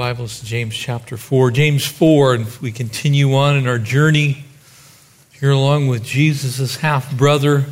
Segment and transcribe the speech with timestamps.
[0.00, 1.50] Bibles to James chapter 4.
[1.50, 4.46] James 4, and we continue on in our journey
[5.32, 7.66] here along with Jesus' half brother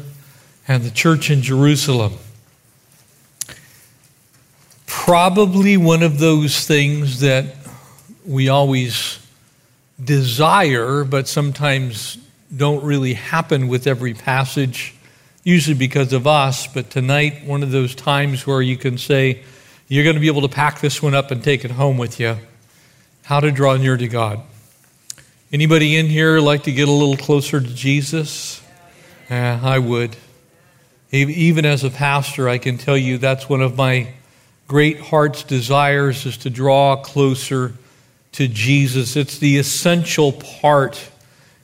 [0.69, 2.12] and the church in Jerusalem.
[4.86, 7.46] Probably one of those things that
[8.27, 9.27] we always
[10.05, 12.19] desire, but sometimes
[12.55, 14.95] don't really happen with every passage,
[15.45, 16.66] usually because of us.
[16.66, 19.45] But tonight, one of those times where you can say,
[19.88, 22.20] you're going to be able to pack this one up and take it home with
[22.20, 22.37] you.
[23.24, 24.42] How to draw near to God.
[25.51, 28.62] Anybody in here like to get a little closer to Jesus?
[29.30, 30.14] Yeah, I would.
[31.11, 34.12] Even as a pastor, I can tell you that's one of my
[34.67, 37.73] great heart's desires is to draw closer
[38.33, 39.17] to Jesus.
[39.17, 41.11] It's the essential part,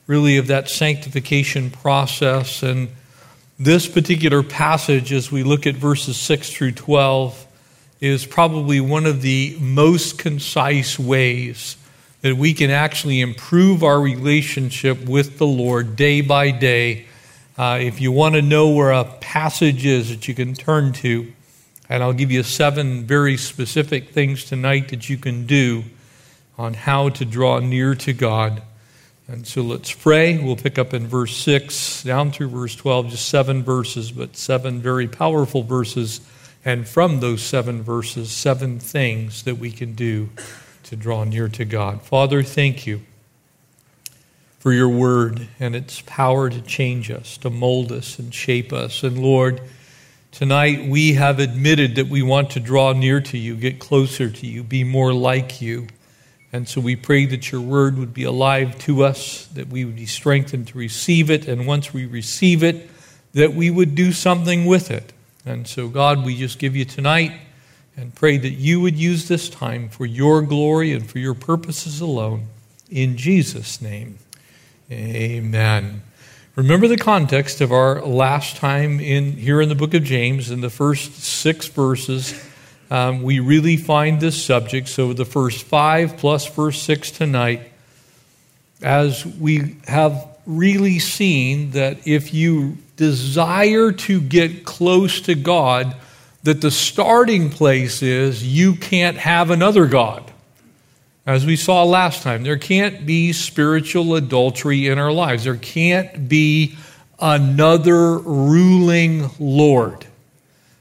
[0.07, 2.63] really, of that sanctification process.
[2.63, 2.89] And
[3.59, 7.44] this particular passage, as we look at verses 6 through 12,
[8.05, 11.79] is probably one of the most concise ways
[12.21, 17.07] that we can actually improve our relationship with the Lord day by day.
[17.57, 21.33] Uh, if you want to know where a passage is that you can turn to,
[21.89, 25.85] and I'll give you seven very specific things tonight that you can do
[26.59, 28.63] on how to draw near to God.
[29.29, 30.37] And so let's pray.
[30.37, 34.83] We'll pick up in verse 6 down through verse 12, just seven verses, but seven
[34.83, 36.21] very powerful verses
[36.65, 40.31] and from those seven verses, seven things that we can do
[40.85, 42.03] to draw near to God.
[42.03, 43.03] Father, thank you
[44.59, 49.03] for your word and its power to change us, to mold us, and shape us.
[49.03, 49.61] And Lord,
[50.31, 54.47] tonight we have admitted that we want to draw near to you, get closer to
[54.47, 55.89] you, be more like you.
[56.51, 59.97] And so we pray that your word would be alive to us, that we would
[59.97, 62.89] be strengthened to receive it, and once we receive it,
[63.33, 65.13] that we would do something with it.
[65.47, 67.33] And so, God, we just give you tonight
[67.97, 72.01] and pray that you would use this time for your glory and for your purposes
[72.01, 72.47] alone.
[72.91, 74.19] In Jesus' name,
[74.91, 76.03] amen.
[76.57, 80.61] Remember the context of our last time in here in the book of James, in
[80.61, 82.41] the first six verses.
[82.91, 84.89] Um, we really find this subject.
[84.89, 87.73] So, the first five plus verse six tonight,
[88.83, 95.97] as we have really seen that if you desire to get close to God,
[96.43, 100.31] that the starting place is you can't have another God.
[101.27, 105.45] As we saw last time, there can't be spiritual adultery in our lives.
[105.45, 106.77] There can't be
[107.19, 110.07] another ruling Lord.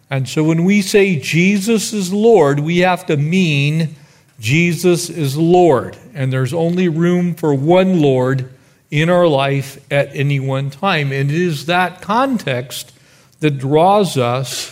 [0.10, 3.96] And so when we say Jesus is Lord, we have to mean
[4.40, 5.98] Jesus is Lord.
[6.14, 8.53] And there's only room for one Lord
[8.94, 11.12] in our life at any one time.
[11.12, 12.94] And it is that context
[13.40, 14.72] that draws us,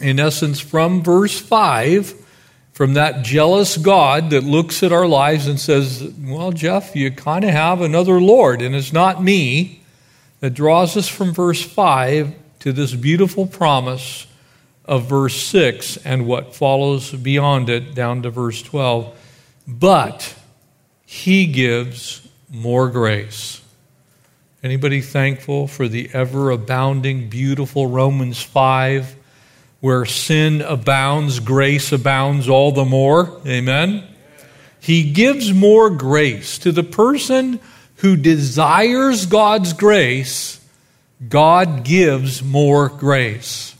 [0.00, 2.14] in essence, from verse 5,
[2.72, 7.44] from that jealous God that looks at our lives and says, Well, Jeff, you kind
[7.44, 9.82] of have another Lord, and it's not me,
[10.40, 14.26] that draws us from verse 5 to this beautiful promise
[14.86, 19.14] of verse 6 and what follows beyond it down to verse 12.
[19.68, 20.34] But
[21.04, 22.23] he gives
[22.54, 23.60] more grace.
[24.62, 29.16] Anybody thankful for the ever abounding, beautiful Romans 5,
[29.80, 33.40] where sin abounds, grace abounds all the more?
[33.46, 34.04] Amen?
[34.80, 37.60] He gives more grace to the person
[37.96, 40.60] who desires God's grace.
[41.28, 43.74] God gives more grace.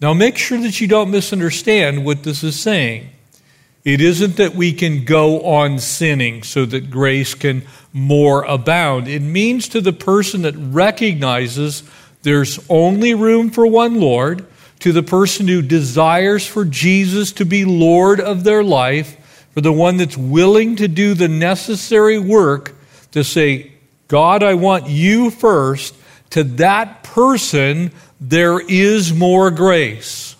[0.00, 3.08] Now, make sure that you don't misunderstand what this is saying.
[3.84, 9.08] It isn't that we can go on sinning so that grace can more abound.
[9.08, 11.82] It means to the person that recognizes
[12.22, 14.46] there's only room for one Lord,
[14.80, 19.16] to the person who desires for Jesus to be Lord of their life,
[19.52, 22.74] for the one that's willing to do the necessary work
[23.12, 23.72] to say,
[24.08, 25.94] God, I want you first,
[26.30, 30.34] to that person, there is more grace.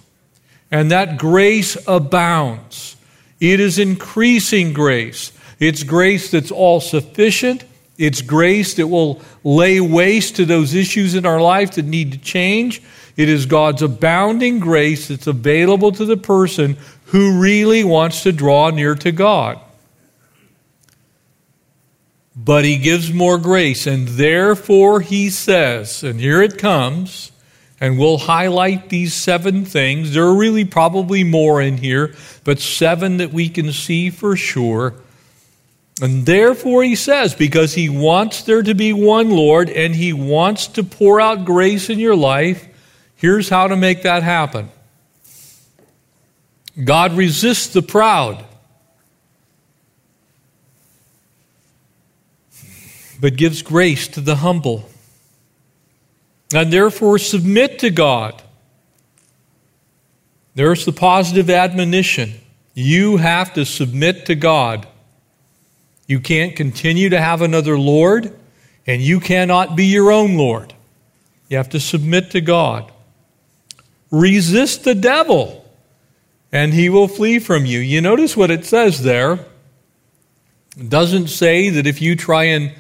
[0.71, 2.97] And that grace abounds.
[3.41, 5.32] It is increasing grace.
[5.63, 7.65] It's grace that's all sufficient.
[7.97, 12.19] It's grace that will lay waste to those issues in our life that need to
[12.19, 12.83] change.
[13.17, 16.77] It is God's abounding grace that's available to the person
[17.13, 19.61] who really wants to draw near to God.
[22.35, 23.87] but he gives more grace.
[23.87, 27.33] And therefore, he says, and here it comes,
[27.81, 30.15] and we'll highlight these seven things.
[30.15, 34.95] There are really probably more in here, but seven that we can see for sure.
[36.01, 40.67] And therefore, he says, because he wants there to be one Lord and he wants
[40.69, 42.67] to pour out grace in your life,
[43.17, 44.71] here's how to make that happen
[46.83, 48.45] God resists the proud,
[53.21, 54.89] but gives grace to the humble.
[56.55, 58.43] And therefore, submit to God.
[60.55, 62.35] There's the positive admonition.
[62.75, 64.87] You have to submit to God.
[66.13, 68.39] You can't continue to have another Lord,
[68.87, 70.75] and you cannot be your own Lord.
[71.49, 72.93] You have to submit to God.
[74.11, 75.67] Resist the devil,
[76.53, 77.79] and he will flee from you.
[77.79, 79.39] You notice what it says there.
[80.77, 82.75] It doesn't say that if you try and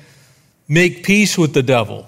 [0.69, 2.07] make peace with the devil,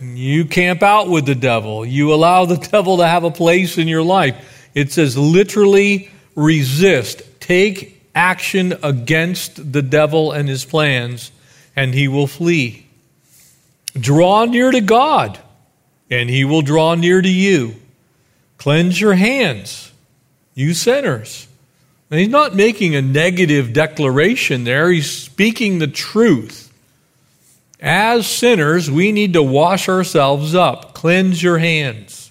[0.00, 3.86] you camp out with the devil, you allow the devil to have a place in
[3.86, 4.68] your life.
[4.74, 7.22] It says literally resist.
[7.38, 11.30] Take action against the devil and his plans,
[11.76, 12.86] and he will flee.
[13.92, 15.38] Draw near to God,
[16.10, 17.76] and he will draw near to you.
[18.58, 19.92] Cleanse your hands,
[20.54, 21.46] you sinners.
[22.10, 26.72] And he's not making a negative declaration there, he's speaking the truth.
[27.78, 32.25] As sinners, we need to wash ourselves up, cleanse your hands.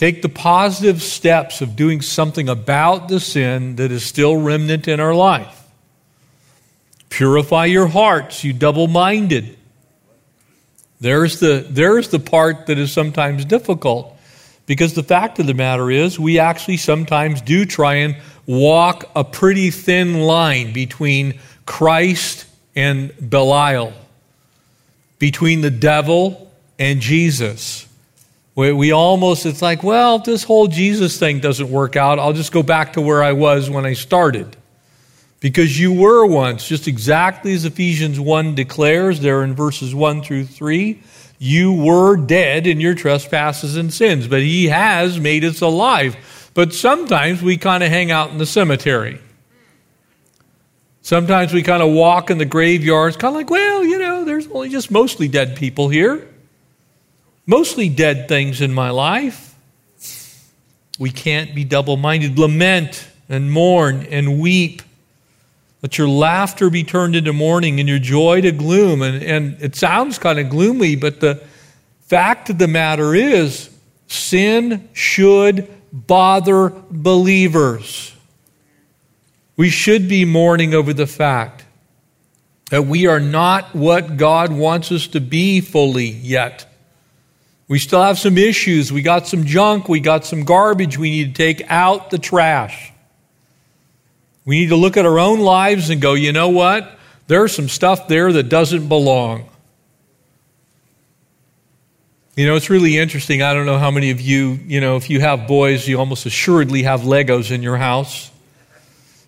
[0.00, 4.98] Take the positive steps of doing something about the sin that is still remnant in
[4.98, 5.62] our life.
[7.10, 9.58] Purify your hearts, you double minded.
[11.02, 14.16] There's the, there's the part that is sometimes difficult
[14.64, 18.16] because the fact of the matter is, we actually sometimes do try and
[18.46, 23.92] walk a pretty thin line between Christ and Belial,
[25.18, 27.86] between the devil and Jesus.
[28.60, 32.34] We, we almost, it's like, well, if this whole Jesus thing doesn't work out, I'll
[32.34, 34.54] just go back to where I was when I started.
[35.40, 40.44] Because you were once, just exactly as Ephesians 1 declares there in verses 1 through
[40.44, 41.02] 3,
[41.38, 46.50] you were dead in your trespasses and sins, but He has made us alive.
[46.52, 49.22] But sometimes we kind of hang out in the cemetery.
[51.00, 54.48] Sometimes we kind of walk in the graveyards, kind of like, well, you know, there's
[54.48, 56.29] only just mostly dead people here
[57.50, 59.56] mostly dead things in my life.
[61.00, 62.38] We can't be double minded.
[62.38, 64.82] Lament and mourn and weep.
[65.82, 69.02] Let your laughter be turned into mourning and your joy to gloom.
[69.02, 71.42] And, and it sounds kind of gloomy, but the
[72.02, 73.68] fact of the matter is
[74.06, 78.14] sin should bother believers.
[79.56, 81.64] We should be mourning over the fact
[82.70, 86.69] that we are not what God wants us to be fully yet.
[87.70, 88.92] We still have some issues.
[88.92, 89.88] We got some junk.
[89.88, 92.90] We got some garbage we need to take out the trash.
[94.44, 96.98] We need to look at our own lives and go, you know what?
[97.28, 99.48] There's some stuff there that doesn't belong.
[102.34, 103.40] You know, it's really interesting.
[103.40, 106.26] I don't know how many of you, you know, if you have boys, you almost
[106.26, 108.32] assuredly have Legos in your house.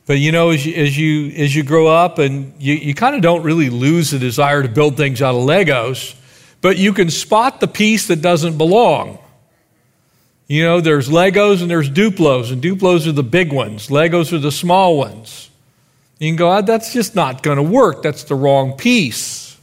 [0.05, 3.15] But you know, as you, as you, as you grow up and you, you kind
[3.15, 6.17] of don't really lose the desire to build things out of Legos
[6.63, 9.19] but you can spot the piece that doesn't belong.
[10.47, 14.39] You know, there's Legos and there's Duplos, and Duplos are the big ones, Legos are
[14.39, 15.51] the small ones.
[16.19, 18.03] You can go, oh, that's just not going to work.
[18.03, 19.59] That's the wrong piece.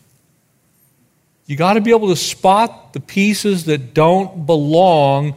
[1.46, 5.36] You got to be able to spot the pieces that don't belong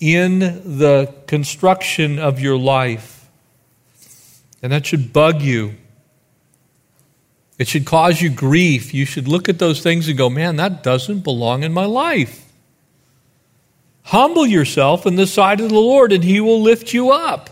[0.00, 3.28] in the construction of your life.
[4.62, 5.74] And that should bug you.
[7.62, 8.92] It should cause you grief.
[8.92, 12.44] You should look at those things and go, man, that doesn't belong in my life.
[14.02, 17.50] Humble yourself in the sight of the Lord, and He will lift you up.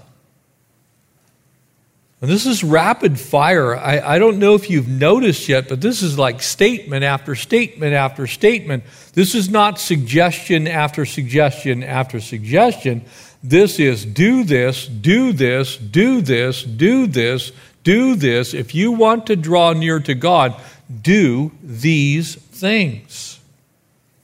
[2.21, 3.77] And this is rapid fire.
[3.77, 7.95] I, I, don't know if you've noticed yet, but this is like statement after statement
[7.95, 8.83] after statement.
[9.13, 13.05] This is not suggestion after suggestion after suggestion.
[13.45, 17.53] This is do this, do this, do this, do this,
[17.83, 18.55] do this.
[18.55, 20.61] If you want to draw near to God,
[21.03, 23.41] do these things.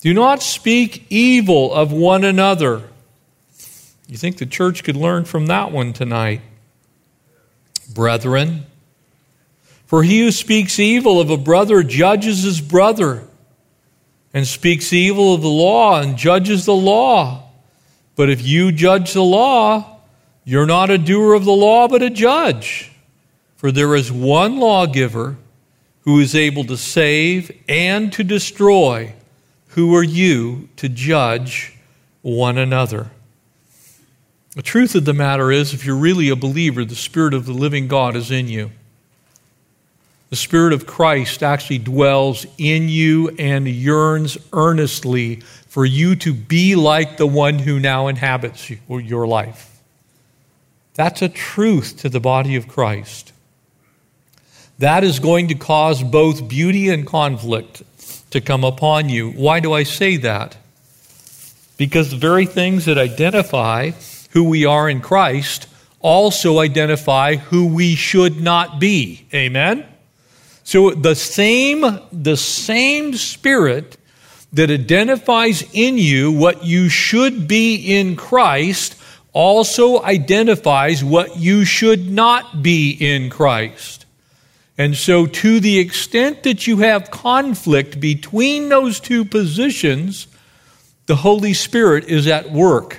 [0.00, 2.82] Do not speak evil of one another.
[4.08, 6.40] You think the church could learn from that one tonight?
[7.92, 8.66] Brethren,
[9.86, 13.26] for he who speaks evil of a brother judges his brother,
[14.34, 17.48] and speaks evil of the law and judges the law.
[18.16, 20.00] But if you judge the law,
[20.44, 22.92] you're not a doer of the law, but a judge.
[23.56, 25.36] For there is one lawgiver
[26.02, 29.14] who is able to save and to destroy,
[29.68, 31.76] who are you to judge
[32.22, 33.10] one another?
[34.54, 37.52] The truth of the matter is, if you're really a believer, the Spirit of the
[37.52, 38.70] living God is in you.
[40.30, 45.36] The Spirit of Christ actually dwells in you and yearns earnestly
[45.68, 49.82] for you to be like the one who now inhabits your life.
[50.94, 53.32] That's a truth to the body of Christ.
[54.78, 57.82] That is going to cause both beauty and conflict
[58.30, 59.30] to come upon you.
[59.30, 60.56] Why do I say that?
[61.76, 63.92] Because the very things that identify
[64.30, 65.66] who we are in Christ
[66.00, 69.26] also identify who we should not be.
[69.32, 69.86] Amen?
[70.64, 73.96] So the same, the same spirit
[74.52, 78.96] that identifies in you what you should be in Christ
[79.32, 84.05] also identifies what you should not be in Christ.
[84.78, 90.26] And so, to the extent that you have conflict between those two positions,
[91.06, 92.98] the Holy Spirit is at work.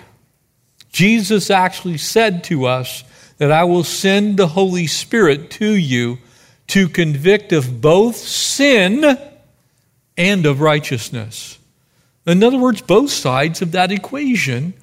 [0.92, 3.04] Jesus actually said to us
[3.38, 6.18] that I will send the Holy Spirit to you
[6.68, 9.18] to convict of both sin
[10.18, 11.60] and of righteousness.
[12.26, 14.74] In other words, both sides of that equation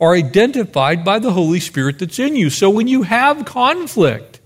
[0.00, 2.50] are identified by the Holy Spirit that's in you.
[2.50, 4.40] So when you have conflict,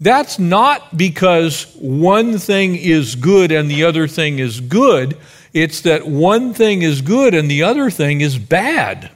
[0.00, 5.16] that's not because one thing is good and the other thing is good.
[5.52, 9.10] It's that one thing is good and the other thing is bad.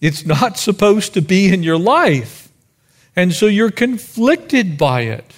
[0.00, 2.48] It's not supposed to be in your life.
[3.14, 5.34] And so you're conflicted by it.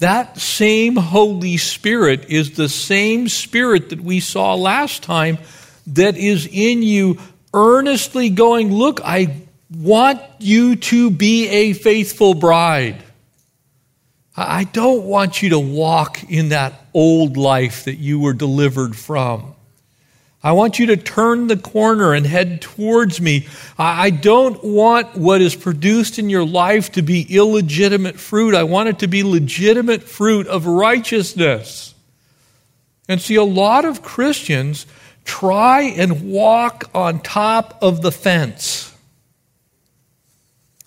[0.00, 5.38] That same Holy Spirit is the same Spirit that we saw last time
[5.86, 7.18] that is in you,
[7.54, 9.41] earnestly going, Look, I
[9.76, 13.02] want you to be a faithful bride.
[14.36, 19.54] I don't want you to walk in that old life that you were delivered from.
[20.44, 23.46] I want you to turn the corner and head towards me.
[23.78, 28.54] I don't want what is produced in your life to be illegitimate fruit.
[28.54, 31.94] I want it to be legitimate fruit of righteousness.
[33.08, 34.86] And see, a lot of Christians
[35.24, 38.91] try and walk on top of the fence.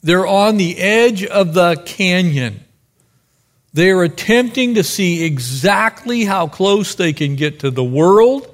[0.06, 2.64] They're on the edge of the canyon.
[3.74, 8.54] They are attempting to see exactly how close they can get to the world.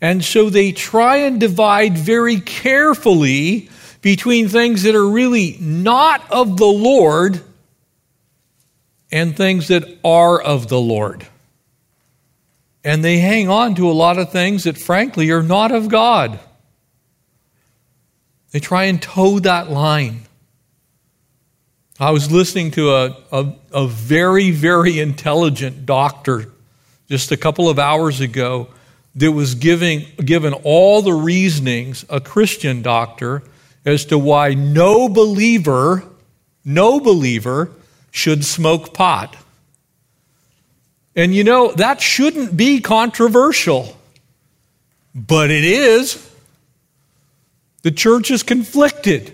[0.00, 3.68] And so they try and divide very carefully
[4.00, 7.42] between things that are really not of the Lord
[9.12, 11.26] and things that are of the Lord.
[12.82, 16.40] And they hang on to a lot of things that, frankly, are not of God.
[18.52, 20.22] They try and toe that line.
[22.00, 26.50] I was listening to a, a, a, very, very intelligent doctor
[27.08, 28.68] just a couple of hours ago
[29.14, 33.44] that was giving, given all the reasonings, a Christian doctor,
[33.84, 36.02] as to why no believer,
[36.64, 37.70] no believer
[38.10, 39.36] should smoke pot.
[41.14, 43.96] And you know, that shouldn't be controversial,
[45.14, 46.28] but it is.
[47.82, 49.33] The church is conflicted.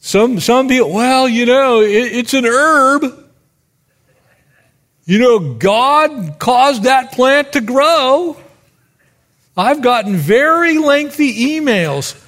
[0.00, 3.04] Some, some people, well, you know, it, it's an herb.
[5.04, 8.36] You know, God caused that plant to grow.
[9.56, 12.18] I've gotten very lengthy emails,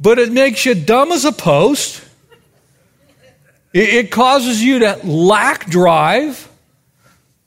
[0.00, 2.02] but it makes you dumb as a post.
[3.72, 6.48] It, it causes you to lack drive.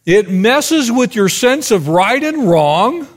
[0.06, 3.08] It messes with your sense of right and wrong.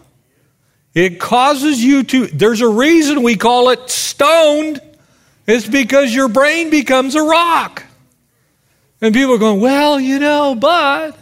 [0.95, 4.81] It causes you to, there's a reason we call it stoned.
[5.51, 7.83] It's because your brain becomes a rock.
[9.01, 11.19] And people are going, well, you know, but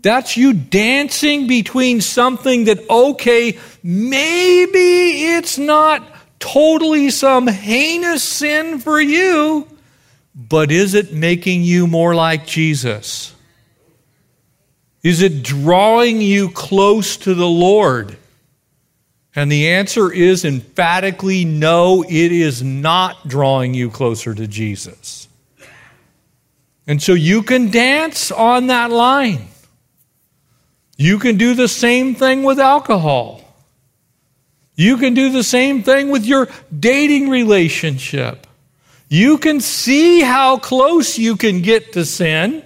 [0.00, 8.98] that's you dancing between something that, okay, maybe it's not totally some heinous sin for
[8.98, 9.68] you,
[10.34, 13.34] but is it making you more like Jesus?
[15.02, 18.16] Is it drawing you close to the Lord?
[19.34, 25.26] And the answer is emphatically no, it is not drawing you closer to Jesus.
[26.86, 29.48] And so you can dance on that line.
[30.98, 33.40] You can do the same thing with alcohol.
[34.74, 38.46] You can do the same thing with your dating relationship.
[39.08, 42.62] You can see how close you can get to sin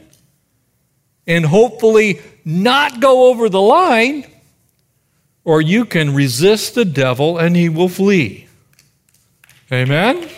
[1.27, 4.25] and hopefully not go over the line
[5.47, 8.49] or you can resist the devil and he will flee.
[9.73, 10.29] Amen?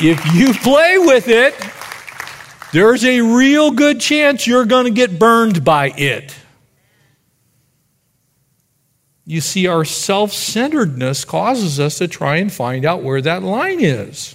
[0.00, 1.54] If you play with it,
[2.72, 6.34] there's a real good chance you're going to get burned by it.
[9.24, 13.80] You see, our self centeredness causes us to try and find out where that line
[13.80, 14.34] is.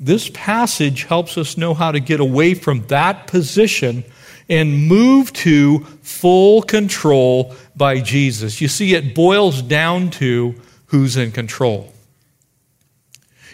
[0.00, 4.04] This passage helps us know how to get away from that position
[4.48, 8.60] and move to full control by Jesus.
[8.60, 10.54] You see, it boils down to
[10.86, 11.92] who's in control.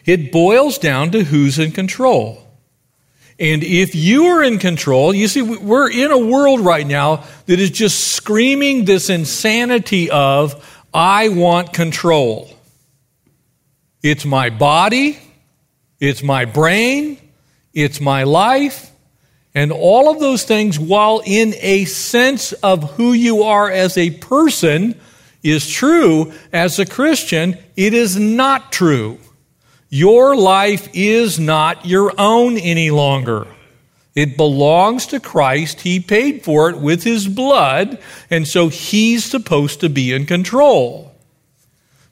[0.04, 2.46] It boils down to who's in control.
[3.38, 7.58] And if you are in control, you see, we're in a world right now that
[7.58, 12.50] is just screaming this insanity of, I want control.
[14.02, 15.18] It's my body,
[15.98, 17.18] it's my brain,
[17.72, 18.89] it's my life,
[19.54, 24.10] and all of those things, while in a sense of who you are as a
[24.10, 24.98] person
[25.42, 29.18] is true, as a Christian, it is not true.
[29.88, 33.48] Your life is not your own any longer.
[34.14, 35.80] It belongs to Christ.
[35.80, 41.09] He paid for it with his blood, and so he's supposed to be in control.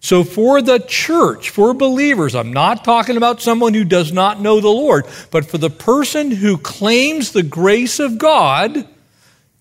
[0.00, 4.60] So, for the church, for believers, I'm not talking about someone who does not know
[4.60, 8.86] the Lord, but for the person who claims the grace of God,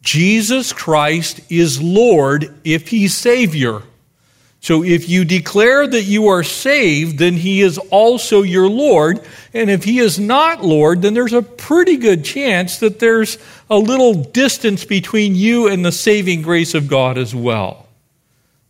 [0.01, 3.81] Jesus Christ is Lord if he's Savior.
[4.59, 9.21] So if you declare that you are saved, then he is also your Lord.
[9.53, 13.37] And if he is not Lord, then there's a pretty good chance that there's
[13.69, 17.87] a little distance between you and the saving grace of God as well.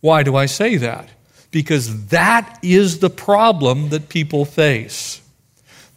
[0.00, 1.08] Why do I say that?
[1.50, 5.22] Because that is the problem that people face.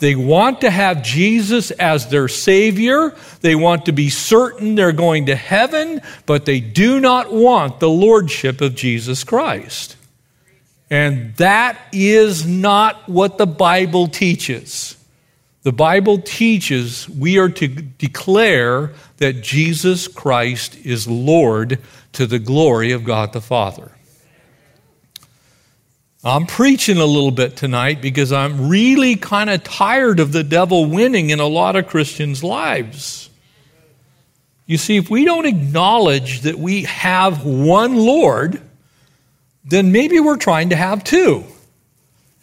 [0.01, 3.15] They want to have Jesus as their Savior.
[3.41, 7.89] They want to be certain they're going to heaven, but they do not want the
[7.89, 9.98] Lordship of Jesus Christ.
[10.89, 14.98] And that is not what the Bible teaches.
[15.62, 21.77] The Bible teaches we are to declare that Jesus Christ is Lord
[22.14, 23.92] to the glory of God the Father.
[26.24, 30.86] I'm preaching a little bit tonight because I'm really kind of tired of the devil
[30.86, 33.29] winning in a lot of Christians' lives.
[34.68, 38.62] You see, if we don't acknowledge that we have one Lord,
[39.66, 41.44] then maybe we're trying to have two.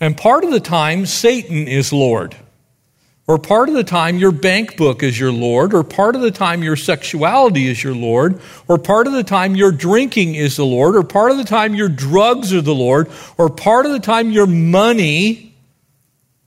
[0.01, 2.35] And part of the time, Satan is Lord.
[3.29, 6.31] Or part of the time, your bank book is your Lord, or part of the
[6.31, 10.65] time, your sexuality is your Lord, or part of the time, your drinking is the
[10.65, 14.01] Lord, or part of the time, your drugs are the Lord, or part of the
[14.01, 15.55] time, your money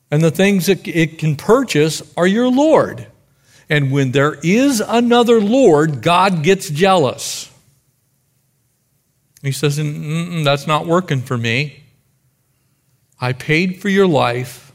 [0.10, 3.06] and the things that it can purchase are your Lord.
[3.70, 7.50] And when there is another Lord, God gets jealous.
[9.44, 11.84] He says, That's not working for me.
[13.20, 14.71] I paid for your life.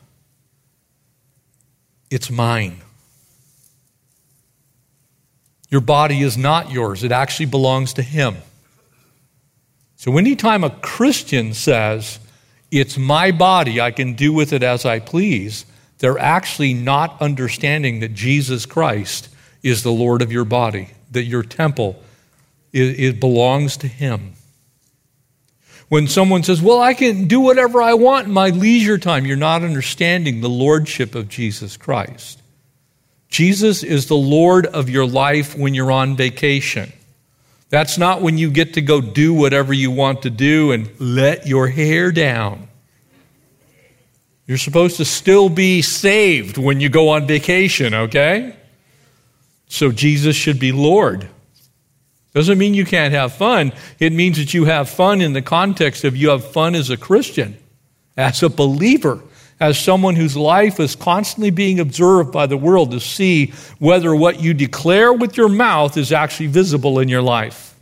[2.11, 2.81] It's mine.
[5.69, 8.37] Your body is not yours, it actually belongs to Him.
[9.97, 12.19] So, anytime a Christian says,
[12.71, 15.66] It's my body, I can do with it as I please,
[15.99, 19.29] they're actually not understanding that Jesus Christ
[19.62, 22.01] is the Lord of your body, that your temple
[22.73, 24.35] it, belongs to Him.
[25.88, 29.37] When someone says, Well, I can do whatever I want in my leisure time, you're
[29.37, 32.42] not understanding the lordship of Jesus Christ.
[33.29, 36.92] Jesus is the Lord of your life when you're on vacation.
[37.68, 41.46] That's not when you get to go do whatever you want to do and let
[41.46, 42.68] your hair down.
[44.46, 48.55] You're supposed to still be saved when you go on vacation, okay?
[49.68, 51.29] So Jesus should be Lord.
[52.37, 53.72] Doesn't mean you can't have fun.
[53.99, 56.96] It means that you have fun in the context of you have fun as a
[56.99, 57.57] Christian,
[58.14, 59.22] as a believer,
[59.59, 64.38] as someone whose life is constantly being observed by the world to see whether what
[64.38, 67.75] you declare with your mouth is actually visible in your life.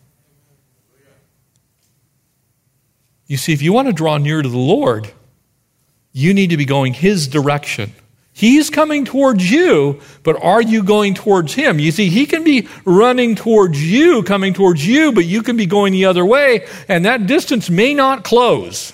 [3.26, 5.10] You see, if you want to draw near to the Lord,
[6.12, 7.92] you need to be going His direction.
[8.36, 11.78] He's coming towards you, but are you going towards him?
[11.78, 15.66] You see, he can be running towards you, coming towards you, but you can be
[15.66, 18.92] going the other way, and that distance may not close.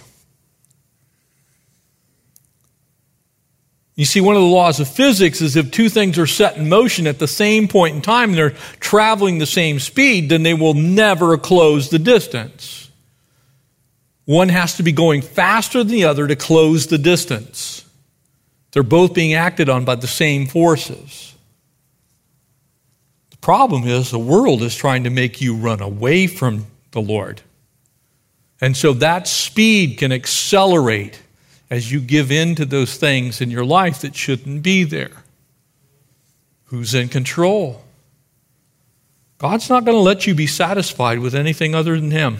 [3.95, 6.69] You see, one of the laws of physics is if two things are set in
[6.69, 10.55] motion at the same point in time and they're traveling the same speed, then they
[10.55, 12.91] will never close the distance.
[14.27, 17.87] One has to be going faster than the other to close the distance.
[18.73, 21.35] They're both being acted on by the same forces.
[23.31, 27.43] The problem is the world is trying to make you run away from the Lord.
[28.61, 31.23] And so that speed can accelerate
[31.71, 35.23] as you give in to those things in your life that shouldn't be there.
[36.67, 37.83] Who's in control?
[39.39, 42.39] God's not going to let you be satisfied with anything other than Him.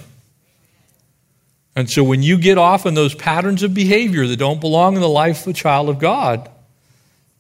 [1.81, 5.01] And so when you get off in those patterns of behavior that don't belong in
[5.01, 6.51] the life of a child of God,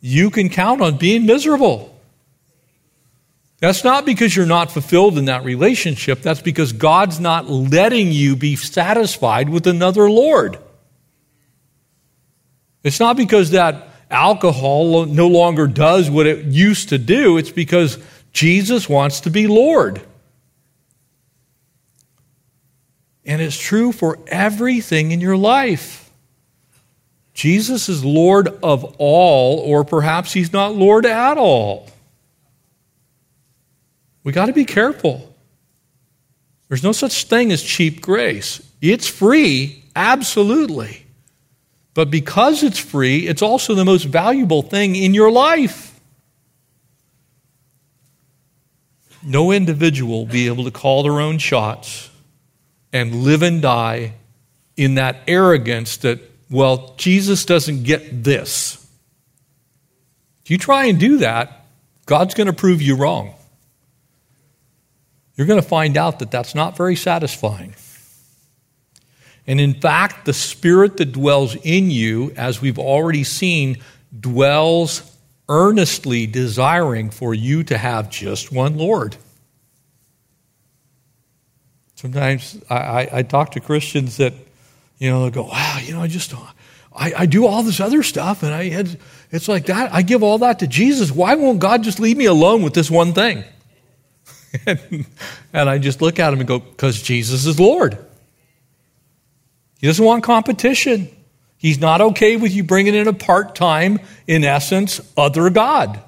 [0.00, 1.94] you can count on being miserable.
[3.58, 6.22] That's not because you're not fulfilled in that relationship.
[6.22, 10.58] That's because God's not letting you be satisfied with another Lord.
[12.82, 17.36] It's not because that alcohol no longer does what it used to do.
[17.36, 17.98] It's because
[18.32, 20.00] Jesus wants to be Lord.
[23.30, 26.10] And it's true for everything in your life.
[27.32, 31.88] Jesus is Lord of all, or perhaps he's not Lord at all.
[34.24, 35.32] We got to be careful.
[36.66, 38.60] There's no such thing as cheap grace.
[38.82, 41.06] It's free, absolutely.
[41.94, 46.00] But because it's free, it's also the most valuable thing in your life.
[49.22, 52.09] No individual will be able to call their own shots
[52.92, 54.14] and live and die
[54.76, 58.76] in that arrogance that, well, Jesus doesn't get this.
[60.44, 61.66] If you try and do that,
[62.06, 63.34] God's going to prove you wrong.
[65.36, 67.74] You're going to find out that that's not very satisfying.
[69.46, 73.78] And in fact, the spirit that dwells in you, as we've already seen,
[74.18, 75.16] dwells
[75.48, 79.16] earnestly desiring for you to have just one Lord.
[82.00, 84.32] Sometimes I, I, I talk to Christians that,
[84.98, 86.32] you know, they go, wow, you know, I just,
[86.96, 88.98] I, I do all this other stuff and I had,
[89.30, 89.92] it's like that.
[89.92, 91.12] I give all that to Jesus.
[91.12, 93.44] Why won't God just leave me alone with this one thing?
[94.66, 95.04] and,
[95.52, 97.98] and I just look at him and go, because Jesus is Lord.
[99.78, 101.14] He doesn't want competition.
[101.58, 106.00] He's not okay with you bringing in a part time, in essence, other God.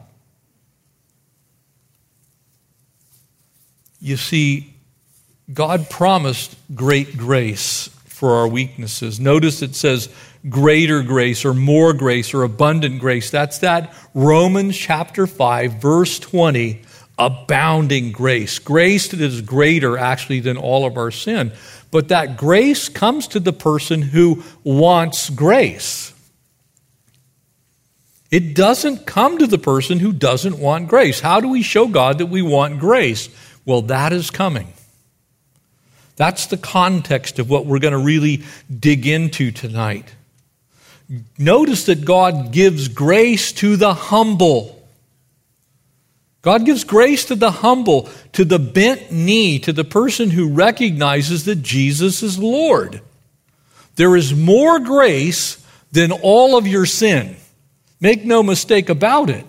[4.00, 4.71] You see,
[5.52, 9.18] God promised great grace for our weaknesses.
[9.18, 10.08] Notice it says
[10.48, 13.30] greater grace or more grace or abundant grace.
[13.30, 16.82] That's that Romans chapter 5, verse 20,
[17.18, 18.58] abounding grace.
[18.58, 21.52] Grace that is greater actually than all of our sin.
[21.90, 26.12] But that grace comes to the person who wants grace.
[28.30, 31.20] It doesn't come to the person who doesn't want grace.
[31.20, 33.28] How do we show God that we want grace?
[33.66, 34.72] Well, that is coming.
[36.22, 40.14] That's the context of what we're going to really dig into tonight.
[41.36, 44.80] Notice that God gives grace to the humble.
[46.40, 51.44] God gives grace to the humble, to the bent knee, to the person who recognizes
[51.46, 53.00] that Jesus is Lord.
[53.96, 57.34] There is more grace than all of your sin.
[58.00, 59.46] Make no mistake about it.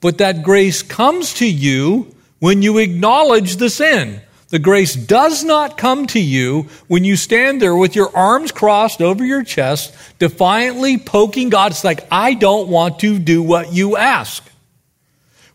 [0.00, 4.20] But that grace comes to you when you acknowledge the sin.
[4.52, 9.00] The grace does not come to you when you stand there with your arms crossed
[9.00, 11.70] over your chest, defiantly poking God.
[11.70, 14.46] It's like, I don't want to do what you ask.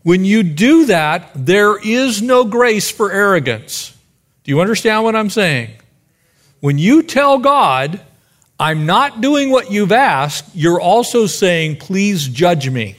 [0.01, 3.95] When you do that, there is no grace for arrogance.
[4.43, 5.69] Do you understand what I'm saying?
[6.59, 8.01] When you tell God,
[8.59, 12.95] I'm not doing what you've asked, you're also saying, please judge me.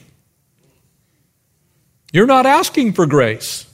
[2.13, 3.65] You're not asking for grace.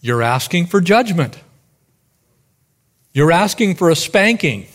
[0.00, 1.38] You're asking for judgment.
[3.12, 4.66] You're asking for a spanking.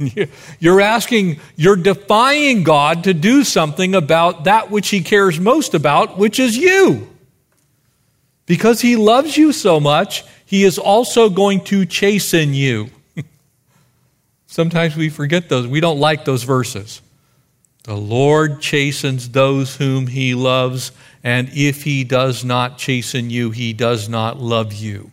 [0.58, 6.16] You're asking, you're defying God to do something about that which He cares most about,
[6.16, 7.06] which is you.
[8.46, 12.88] Because He loves you so much, He is also going to chasten you.
[14.46, 15.66] Sometimes we forget those.
[15.66, 17.02] We don't like those verses.
[17.84, 23.72] The Lord chastens those whom He loves, and if he does not chasten you, he
[23.72, 25.12] does not love you.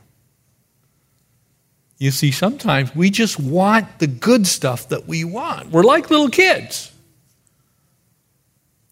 [1.98, 5.72] You see, sometimes we just want the good stuff that we want.
[5.72, 6.92] We're like little kids.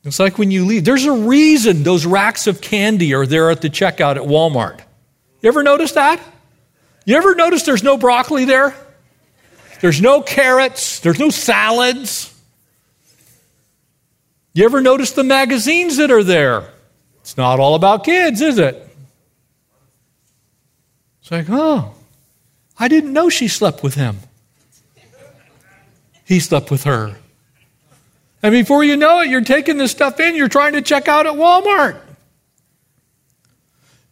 [0.04, 3.62] It's like when you leave, there's a reason those racks of candy are there at
[3.62, 4.80] the checkout at Walmart.
[5.42, 6.20] You ever notice that?
[7.06, 8.76] You ever notice there's no broccoli there?
[9.82, 12.32] There's no carrots, there's no salads.
[14.54, 16.70] You ever notice the magazines that are there?
[17.26, 18.88] It's not all about kids, is it?
[21.22, 21.92] It's like, oh,
[22.78, 24.20] I didn't know she slept with him.
[26.24, 27.16] He slept with her.
[28.44, 31.26] And before you know it, you're taking this stuff in, you're trying to check out
[31.26, 32.00] at Walmart.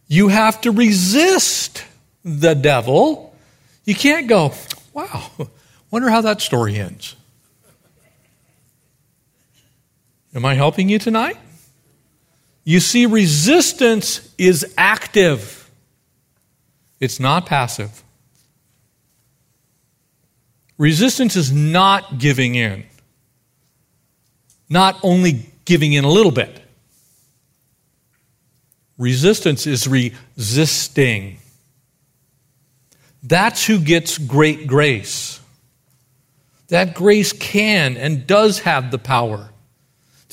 [0.08, 1.84] You have to resist
[2.24, 3.32] the devil.
[3.84, 4.54] You can't go,
[4.92, 5.30] wow,
[5.92, 7.14] wonder how that story ends.
[10.34, 11.36] Am I helping you tonight?
[12.64, 15.70] You see, resistance is active,
[16.98, 18.02] it's not passive.
[20.76, 22.84] Resistance is not giving in,
[24.68, 26.62] not only giving in a little bit.
[28.98, 31.38] Resistance is resisting.
[33.22, 35.40] That's who gets great grace.
[36.68, 39.50] That grace can and does have the power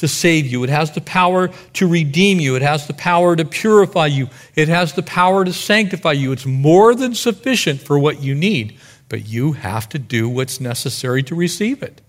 [0.02, 0.64] to save you.
[0.64, 2.56] It has the power to redeem you.
[2.56, 4.28] It has the power to purify you.
[4.56, 6.32] It has the power to sanctify you.
[6.32, 8.78] It's more than sufficient for what you need,
[9.10, 12.02] but you have to do what's necessary to receive it.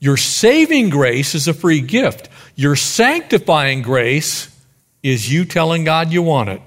[0.00, 2.28] Your saving grace is a free gift.
[2.54, 4.54] Your sanctifying grace
[5.02, 6.62] is you telling God you want it.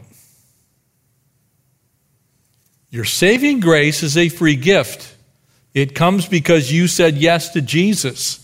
[2.89, 5.15] Your saving grace is a free gift.
[5.73, 8.42] It comes because you said yes to Jesus.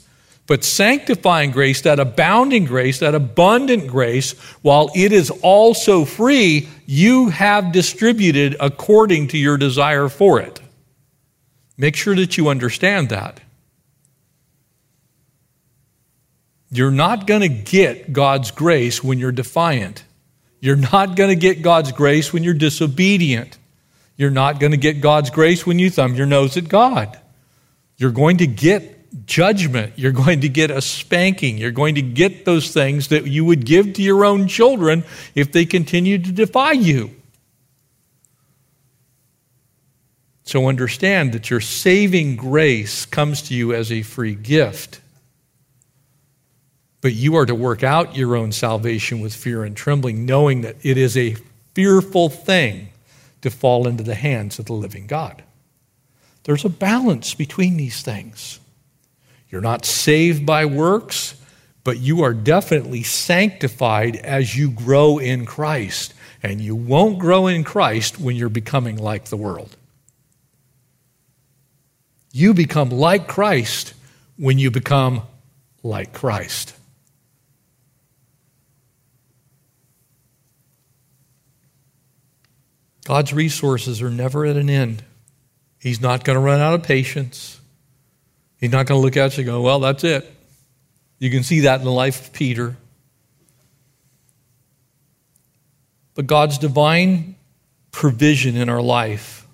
[0.49, 4.31] But sanctifying grace, that abounding grace, that abundant grace,
[4.63, 10.59] while it is also free, you have distributed according to your desire for it.
[11.77, 13.39] Make sure that you understand that.
[16.71, 20.03] You're not going to get God's grace when you're defiant.
[20.61, 23.59] You're not going to get God's grace when you're disobedient.
[24.17, 27.19] You're not going to get God's grace when you thumb your nose at God.
[27.97, 29.93] You're going to get judgment.
[29.95, 31.57] You're going to get a spanking.
[31.57, 35.03] You're going to get those things that you would give to your own children
[35.35, 37.11] if they continue to defy you.
[40.43, 44.99] So understand that your saving grace comes to you as a free gift.
[47.01, 50.77] But you are to work out your own salvation with fear and trembling, knowing that
[50.81, 51.37] it is a
[51.75, 52.89] fearful thing
[53.41, 55.43] to fall into the hands of the living God.
[56.43, 58.59] There's a balance between these things.
[59.49, 61.35] You're not saved by works,
[61.83, 66.13] but you are definitely sanctified as you grow in Christ.
[66.41, 69.75] And you won't grow in Christ when you're becoming like the world.
[72.31, 73.93] You become like Christ
[74.37, 75.23] when you become
[75.83, 76.75] like Christ.
[83.05, 85.03] God's resources are never at an end.
[85.79, 87.59] He's not going to run out of patience.
[88.59, 90.29] He's not going to look at you and go, well, that's it.
[91.17, 92.75] You can see that in the life of Peter.
[96.15, 97.35] But God's divine
[97.91, 99.47] provision in our life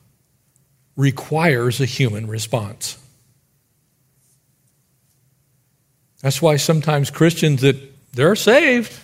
[0.96, 2.98] requires a human response.
[6.22, 7.78] That's why sometimes Christians that
[8.13, 8.98] they're saved,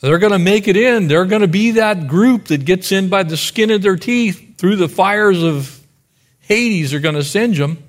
[0.00, 1.08] they're going to make it in.
[1.08, 4.58] They're going to be that group that gets in by the skin of their teeth
[4.58, 5.80] through the fires of
[6.40, 6.90] Hades.
[6.90, 7.82] They're going to singe them,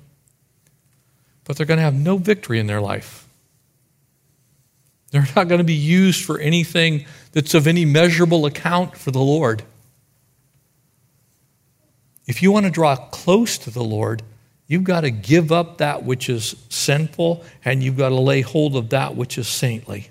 [1.50, 3.26] but they're going to have no victory in their life.
[5.10, 9.18] They're not going to be used for anything that's of any measurable account for the
[9.18, 9.64] Lord.
[12.28, 14.22] If you want to draw close to the Lord,
[14.68, 18.76] you've got to give up that which is sinful and you've got to lay hold
[18.76, 20.08] of that which is saintly.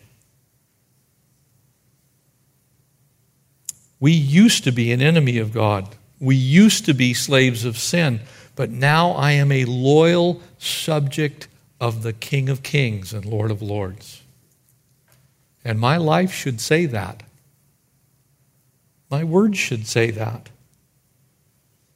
[4.02, 5.88] We used to be an enemy of God.
[6.20, 8.20] We used to be slaves of sin,
[8.60, 11.48] but now I am a loyal subject
[11.80, 14.22] of the King of Kings and Lord of Lords.
[15.64, 17.24] And my life should say that.
[19.10, 20.50] My words should say that.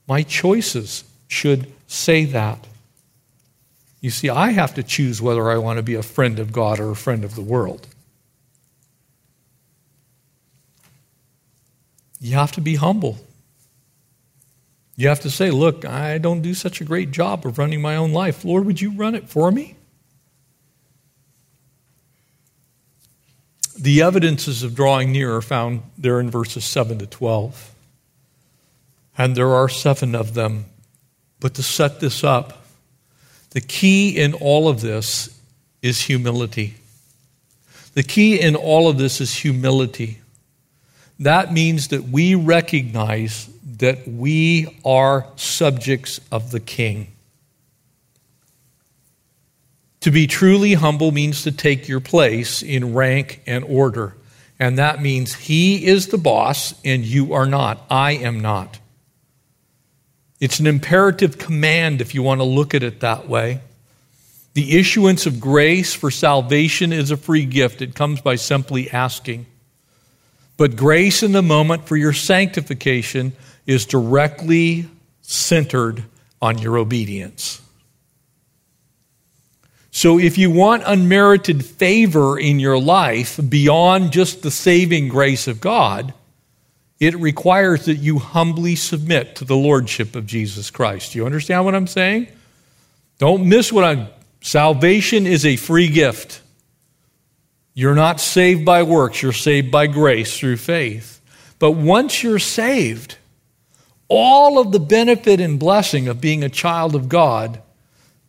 [0.07, 2.65] My choices should say that.
[3.99, 6.79] You see, I have to choose whether I want to be a friend of God
[6.79, 7.89] or a friend of the world.
[12.21, 13.17] You have to be humble.
[14.95, 17.95] You have to say, Look, I don't do such a great job of running my
[17.95, 18.45] own life.
[18.45, 19.75] Lord, would you run it for me?
[23.77, 27.73] The evidences of drawing near are found there in verses 7 to 12.
[29.17, 30.65] And there are seven of them.
[31.39, 32.65] But to set this up,
[33.49, 35.39] the key in all of this
[35.81, 36.75] is humility.
[37.93, 40.19] The key in all of this is humility.
[41.19, 43.49] That means that we recognize
[43.83, 47.07] that we are subjects of the King.
[49.99, 54.15] To be truly humble means to take your place in rank and order.
[54.57, 57.85] And that means he is the boss and you are not.
[57.89, 58.79] I am not.
[60.39, 63.59] It's an imperative command if you want to look at it that way.
[64.53, 69.45] The issuance of grace for salvation is a free gift, it comes by simply asking.
[70.55, 73.33] But grace in the moment for your sanctification
[73.65, 74.87] is directly
[75.21, 76.03] centered
[76.41, 77.61] on your obedience.
[79.91, 85.61] So if you want unmerited favor in your life beyond just the saving grace of
[85.61, 86.13] God,
[86.99, 91.13] it requires that you humbly submit to the lordship of Jesus Christ.
[91.13, 92.27] Do you understand what I'm saying?
[93.19, 94.07] Don't miss what I'm
[94.41, 96.41] salvation is a free gift.
[97.73, 101.21] You're not saved by works, you're saved by grace through faith.
[101.59, 103.17] But once you're saved,
[104.07, 107.61] all of the benefit and blessing of being a child of God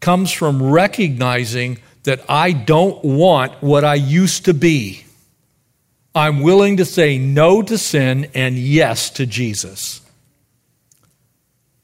[0.00, 5.04] comes from recognizing that I don't want what I used to be.
[6.14, 10.00] I'm willing to say no to sin and yes to Jesus.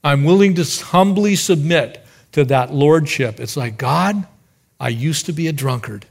[0.04, 3.40] I'm willing to humbly submit to that lordship.
[3.40, 4.26] It's like, God,
[4.78, 6.06] I used to be a drunkard.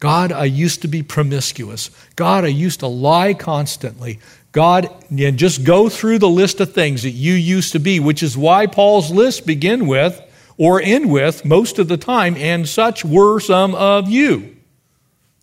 [0.00, 1.90] God, I used to be promiscuous.
[2.14, 4.20] God, I used to lie constantly.
[4.52, 8.22] God, and just go through the list of things that you used to be, which
[8.22, 10.20] is why Paul's list begin with
[10.56, 14.56] or end with most of the time, and such were some of you.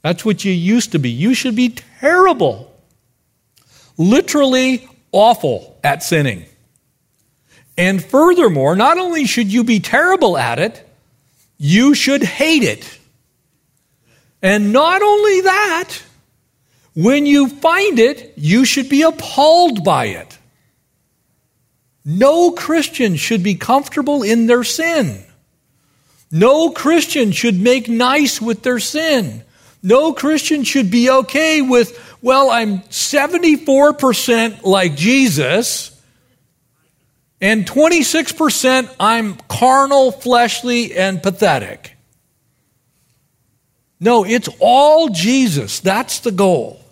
[0.01, 1.09] That's what you used to be.
[1.09, 2.71] You should be terrible,
[3.97, 6.45] literally awful at sinning.
[7.77, 10.87] And furthermore, not only should you be terrible at it,
[11.57, 12.99] you should hate it.
[14.41, 15.97] And not only that,
[16.95, 20.38] when you find it, you should be appalled by it.
[22.03, 25.23] No Christian should be comfortable in their sin.
[26.31, 29.43] No Christian should make nice with their sin.
[29.84, 35.91] No Christian should be okay with, well, I'm 74% like Jesus
[37.41, 41.95] and 26% I'm carnal, fleshly, and pathetic.
[43.99, 45.79] No, it's all Jesus.
[45.79, 46.84] That's the goal.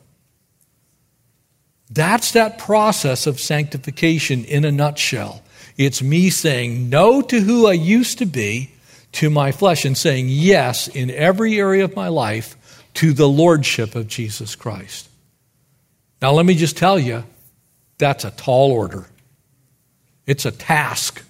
[1.93, 5.43] That's that process of sanctification in a nutshell.
[5.77, 8.71] It's me saying no to who I used to be,
[9.13, 12.57] to my flesh, and saying yes in every area of my life
[12.95, 15.07] to the lordship of Jesus Christ.
[16.19, 17.23] Now, let me just tell you,
[17.99, 19.05] that's a tall order.
[20.25, 21.23] It's a task.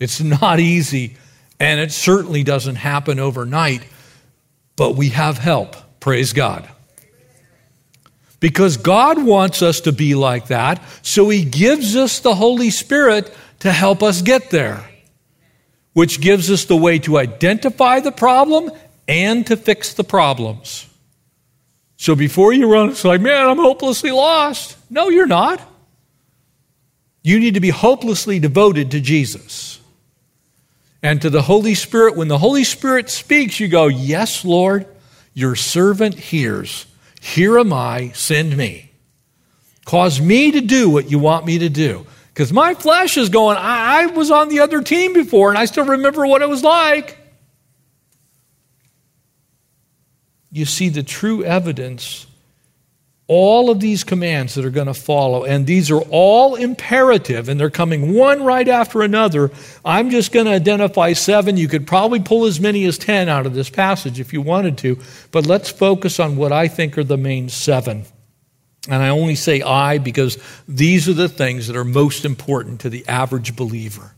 [0.00, 1.16] It's not easy,
[1.60, 3.84] and it certainly doesn't happen overnight,
[4.74, 5.76] but we have help.
[6.00, 6.68] Praise God.
[8.44, 13.34] Because God wants us to be like that, so He gives us the Holy Spirit
[13.60, 14.84] to help us get there,
[15.94, 18.70] which gives us the way to identify the problem
[19.08, 20.86] and to fix the problems.
[21.96, 24.76] So before you run, it's like, man, I'm hopelessly lost.
[24.90, 25.62] No, you're not.
[27.22, 29.80] You need to be hopelessly devoted to Jesus
[31.02, 32.14] and to the Holy Spirit.
[32.14, 34.86] When the Holy Spirit speaks, you go, Yes, Lord,
[35.32, 36.84] your servant hears.
[37.24, 38.90] Here am I, send me.
[39.86, 42.06] Cause me to do what you want me to do.
[42.28, 45.64] Because my flesh is going, I-, I was on the other team before and I
[45.64, 47.16] still remember what it was like.
[50.52, 52.26] You see the true evidence
[53.26, 57.58] all of these commands that are going to follow, and these are all imperative, and
[57.58, 59.50] they're coming one right after another.
[59.84, 61.56] I'm just going to identify seven.
[61.56, 64.76] You could probably pull as many as ten out of this passage if you wanted
[64.78, 64.98] to,
[65.30, 68.04] but let's focus on what I think are the main seven.
[68.88, 70.36] And I only say I because
[70.68, 74.13] these are the things that are most important to the average believer.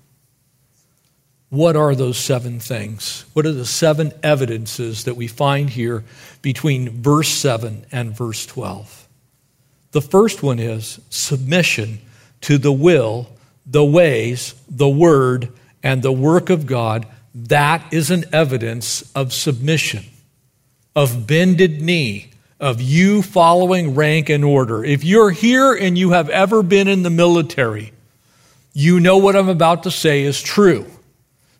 [1.56, 3.24] What are those seven things?
[3.32, 6.04] What are the seven evidences that we find here
[6.42, 9.08] between verse 7 and verse 12?
[9.92, 12.02] The first one is submission
[12.42, 13.30] to the will,
[13.64, 15.48] the ways, the word,
[15.82, 17.06] and the work of God.
[17.34, 20.04] That is an evidence of submission,
[20.94, 24.84] of bended knee, of you following rank and order.
[24.84, 27.94] If you're here and you have ever been in the military,
[28.74, 30.84] you know what I'm about to say is true.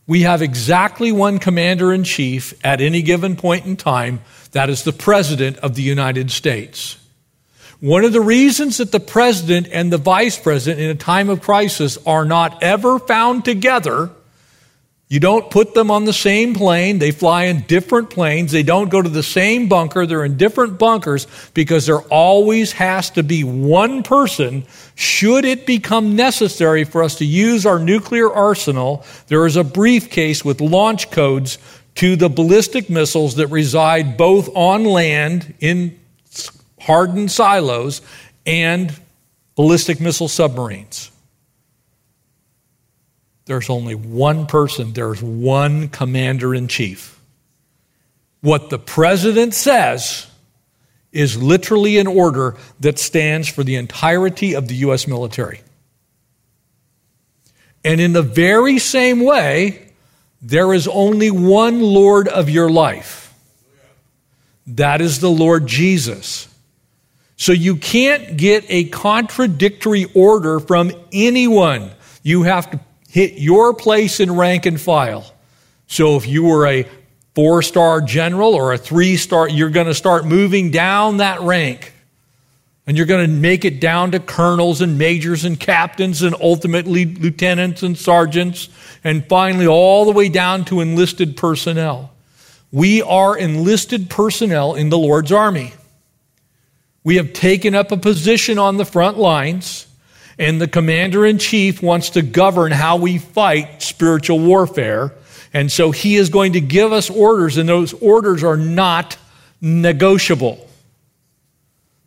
[0.06, 4.20] We have exactly one commander in chief at any given point in time.
[4.52, 6.98] That is the President of the United States.
[7.80, 11.42] One of the reasons that the President and the Vice President in a time of
[11.42, 14.10] crisis are not ever found together
[15.08, 16.98] you don't put them on the same plane.
[16.98, 18.50] They fly in different planes.
[18.50, 20.04] They don't go to the same bunker.
[20.04, 24.64] They're in different bunkers because there always has to be one person.
[24.96, 30.44] Should it become necessary for us to use our nuclear arsenal, there is a briefcase
[30.44, 31.58] with launch codes
[31.96, 36.00] to the ballistic missiles that reside both on land in
[36.80, 38.02] hardened silos
[38.44, 38.92] and
[39.54, 41.12] ballistic missile submarines.
[43.46, 47.18] There's only one person, there's one commander in chief.
[48.42, 50.26] What the president says
[51.12, 55.06] is literally an order that stands for the entirety of the U.S.
[55.08, 55.62] military.
[57.84, 59.86] And in the very same way,
[60.42, 63.34] There is only one Lord of your life.
[64.66, 66.48] That is the Lord Jesus.
[67.36, 71.90] So you can't get a contradictory order from anyone.
[72.22, 72.80] You have to
[73.16, 75.24] hit your place in rank and file.
[75.86, 76.86] So if you were a
[77.34, 81.94] four star general or a three star, you're going to start moving down that rank.
[82.86, 87.06] And you're going to make it down to colonels and majors and captains and ultimately
[87.06, 88.68] lieutenants and sergeants
[89.02, 92.12] and finally all the way down to enlisted personnel.
[92.70, 95.72] We are enlisted personnel in the Lord's army.
[97.02, 99.86] We have taken up a position on the front lines,
[100.38, 105.12] and the commander in chief wants to govern how we fight spiritual warfare.
[105.52, 109.16] And so he is going to give us orders, and those orders are not
[109.60, 110.68] negotiable.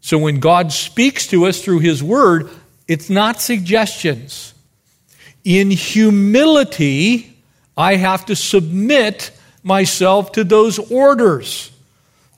[0.02, 2.50] So when God speaks to us through his word,
[2.88, 4.54] it's not suggestions.
[5.44, 7.36] In humility,
[7.76, 9.32] I have to submit
[9.64, 11.72] myself to those orders.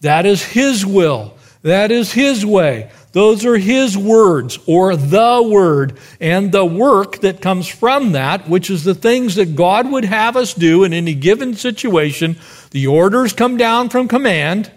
[0.02, 1.38] That is his will.
[1.64, 2.90] That is his way.
[3.12, 8.70] Those are his words or the word and the work that comes from that, which
[8.70, 12.38] is the things that God would have us do in any given situation.
[12.72, 14.72] The orders come down from command,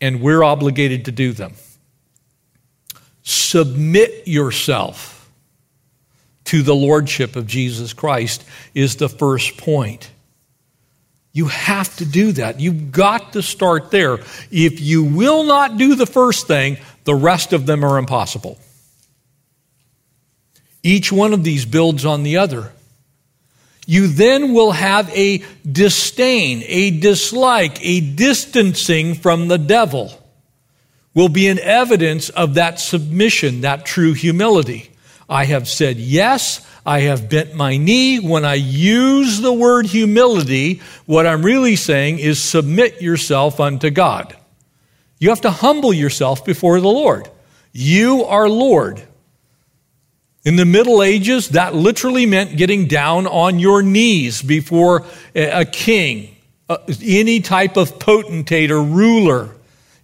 [0.00, 1.54] and we're obligated to do them.
[3.22, 5.28] Submit yourself
[6.44, 8.44] to the Lordship of Jesus Christ
[8.74, 10.10] is the first point.
[11.32, 12.58] You have to do that.
[12.58, 14.18] You've got to start there.
[14.50, 16.78] If you will not do the first thing,
[17.10, 18.56] the rest of them are impossible.
[20.84, 22.70] Each one of these builds on the other.
[23.84, 30.12] You then will have a disdain, a dislike, a distancing from the devil
[31.12, 34.92] will be an evidence of that submission, that true humility.
[35.28, 36.64] I have said yes.
[36.86, 38.20] I have bent my knee.
[38.20, 44.36] When I use the word humility, what I'm really saying is submit yourself unto God.
[45.20, 47.28] You have to humble yourself before the Lord.
[47.72, 49.00] You are Lord.
[50.42, 55.04] In the Middle Ages, that literally meant getting down on your knees before
[55.34, 56.34] a king,
[57.02, 59.50] any type of potentate or ruler.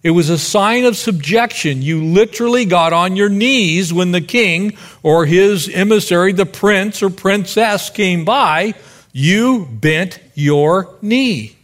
[0.03, 1.81] It was a sign of subjection.
[1.81, 7.09] You literally got on your knees when the king or his emissary, the prince or
[7.09, 8.75] princess, came by.
[9.11, 11.55] You bent your knee.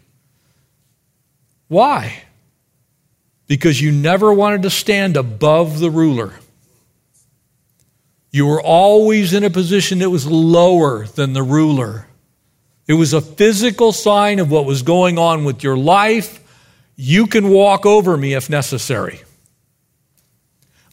[1.67, 2.22] Why?
[3.47, 6.33] Because you never wanted to stand above the ruler.
[8.31, 12.07] You were always in a position that was lower than the ruler.
[12.87, 16.39] It was a physical sign of what was going on with your life
[16.95, 19.21] you can walk over me if necessary.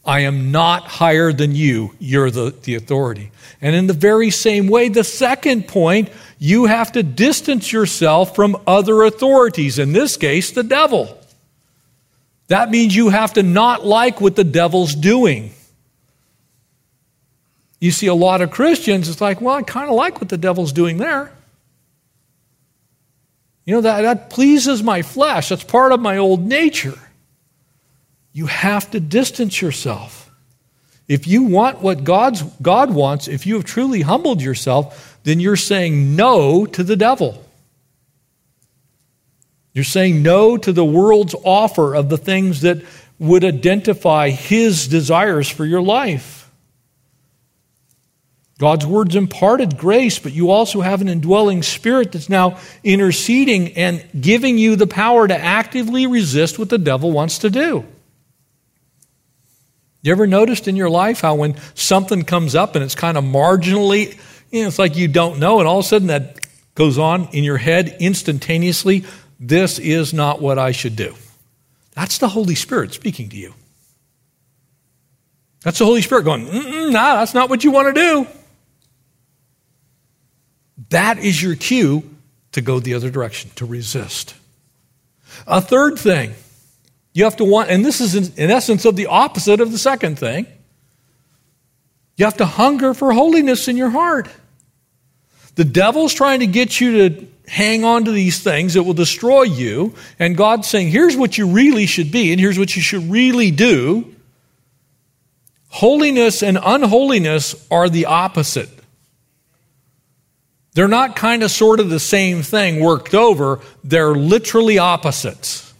[0.03, 1.93] I am not higher than you.
[1.99, 3.31] You're the, the authority.
[3.61, 8.57] And in the very same way, the second point, you have to distance yourself from
[8.65, 11.19] other authorities, in this case, the devil.
[12.51, 15.53] That means you have to not like what the devil's doing.
[17.79, 20.37] You see a lot of Christians, it's like, well, I kind of like what the
[20.37, 21.31] devil's doing there.
[23.63, 25.47] You know, that, that pleases my flesh.
[25.47, 26.99] That's part of my old nature.
[28.33, 30.29] You have to distance yourself.
[31.07, 35.55] If you want what God's, God wants, if you have truly humbled yourself, then you're
[35.55, 37.45] saying no to the devil.
[39.73, 42.83] You're saying no to the world's offer of the things that
[43.19, 46.49] would identify his desires for your life.
[48.57, 54.05] God's word's imparted grace, but you also have an indwelling spirit that's now interceding and
[54.19, 57.85] giving you the power to actively resist what the devil wants to do.
[60.03, 63.23] You ever noticed in your life how when something comes up and it's kind of
[63.23, 64.19] marginally,
[64.51, 66.37] you know, it's like you don't know, and all of a sudden that
[66.75, 69.05] goes on in your head instantaneously,
[69.41, 71.15] this is not what I should do.
[71.95, 73.55] That's the Holy Spirit speaking to you.
[75.63, 76.45] That's the Holy Spirit going,
[76.91, 78.27] nah, that's not what you want to do.
[80.89, 82.07] That is your cue
[82.51, 84.35] to go the other direction, to resist.
[85.47, 86.33] A third thing,
[87.13, 89.77] you have to want, and this is in, in, essence of the opposite of the
[89.77, 90.45] second thing,
[92.15, 94.29] you have to hunger for holiness in your heart.
[95.55, 99.43] The devil's trying to get you to hang on to these things that will destroy
[99.43, 103.09] you, and God's saying, here's what you really should be, and here's what you should
[103.11, 104.15] really do.
[105.69, 108.69] Holiness and unholiness are the opposite.
[110.73, 115.73] They're not kind of sort of the same thing worked over, they're literally opposites.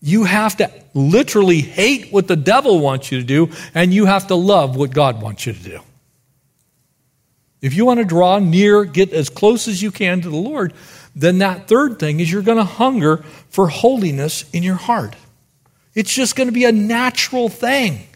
[0.00, 4.28] You have to literally hate what the devil wants you to do, and you have
[4.28, 5.80] to love what God wants you to do.
[7.60, 10.72] If you want to draw near, get as close as you can to the Lord,
[11.14, 15.16] then that third thing is you're going to hunger for holiness in your heart.
[15.94, 18.06] It's just going to be a natural thing.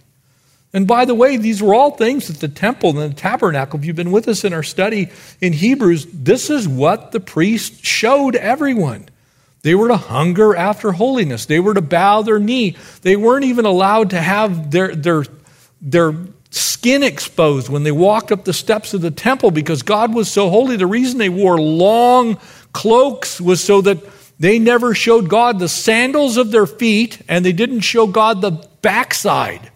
[0.73, 3.85] And by the way, these were all things that the temple and the tabernacle, if
[3.85, 5.09] you've been with us in our study
[5.41, 9.09] in Hebrews, this is what the priest showed everyone.
[9.63, 11.47] They were to hunger after holiness.
[11.47, 12.77] They were to bow their knee.
[13.03, 15.25] They weren't even allowed to have their, their,
[15.81, 16.15] their
[16.51, 20.51] skin exposed when they walked up the steps of the temple because God was so
[20.51, 20.77] holy.
[20.77, 22.39] The reason they wore long
[22.73, 23.99] cloaks was so that
[24.39, 28.67] they never showed God the sandals of their feet and they didn't show God the
[28.83, 29.71] backside.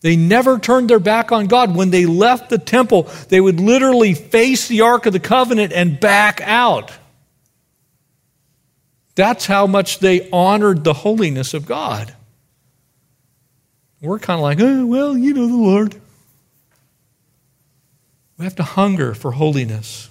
[0.00, 1.76] They never turned their back on God.
[1.76, 5.98] When they left the temple, they would literally face the Ark of the Covenant and
[5.98, 6.90] back out.
[9.14, 12.14] That's how much they honored the holiness of God.
[14.02, 15.94] We're kind of like, oh, well, you know the Lord.
[18.36, 20.10] We have to hunger for holiness.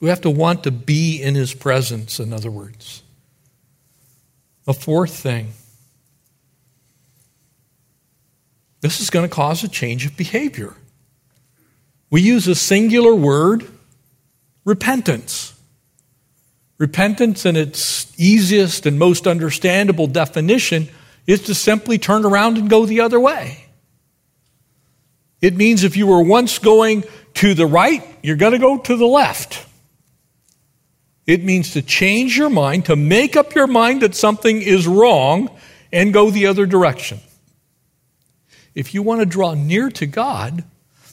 [0.00, 3.02] We have to want to be in His presence, in other words.
[4.66, 5.52] A fourth thing
[8.80, 10.74] this is going to cause a change of behavior.
[12.10, 13.66] We use a singular word
[14.64, 15.54] repentance.
[16.76, 20.88] Repentance, in its easiest and most understandable definition,
[21.28, 23.64] is to simply turn around and go the other way.
[25.40, 27.04] It means if you were once going
[27.34, 29.64] to the right, you're going to go to the left.
[31.26, 35.50] It means to change your mind, to make up your mind that something is wrong
[35.92, 37.20] and go the other direction.
[38.74, 40.64] If you want to draw near to God,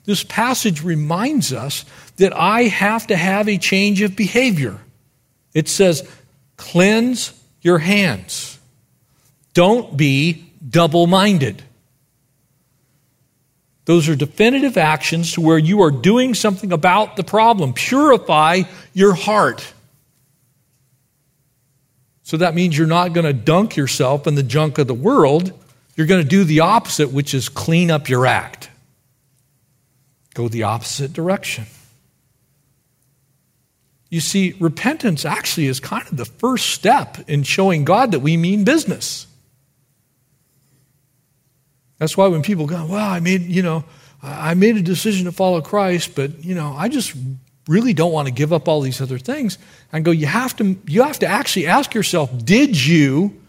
[0.05, 1.83] this passage reminds us
[2.15, 4.79] that I have to have a change of behavior.
[5.53, 6.07] It says,
[6.55, 8.54] cleanse your hands.
[9.55, 11.63] Don't be double minded.
[13.85, 17.73] Those are definitive actions to where you are doing something about the problem.
[17.73, 19.73] Purify your heart.
[22.23, 25.53] So that means you're not going to dunk yourself in the junk of the world.
[25.95, 28.69] You're going to do the opposite, which is clean up your act.
[30.33, 31.65] Go the opposite direction.
[34.09, 38.35] You see, repentance actually is kind of the first step in showing God that we
[38.35, 39.27] mean business.
[41.97, 43.83] That's why when people go, well, I made, you know,
[44.21, 47.15] I made a decision to follow Christ, but, you know, I just
[47.67, 49.57] really don't want to give up all these other things.
[49.91, 53.41] And go, you have to, you have to actually ask yourself, did you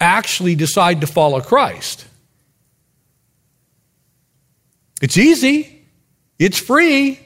[0.00, 2.06] actually decide to follow Christ?
[5.00, 5.86] It's easy.
[6.38, 7.20] It's free.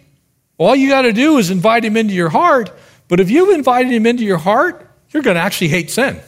[0.59, 2.70] All you got to do is invite him into your heart
[3.09, 6.20] but if you've invited him into your heart, you're going to actually hate sin.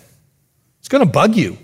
[0.81, 1.59] It's going to bug you.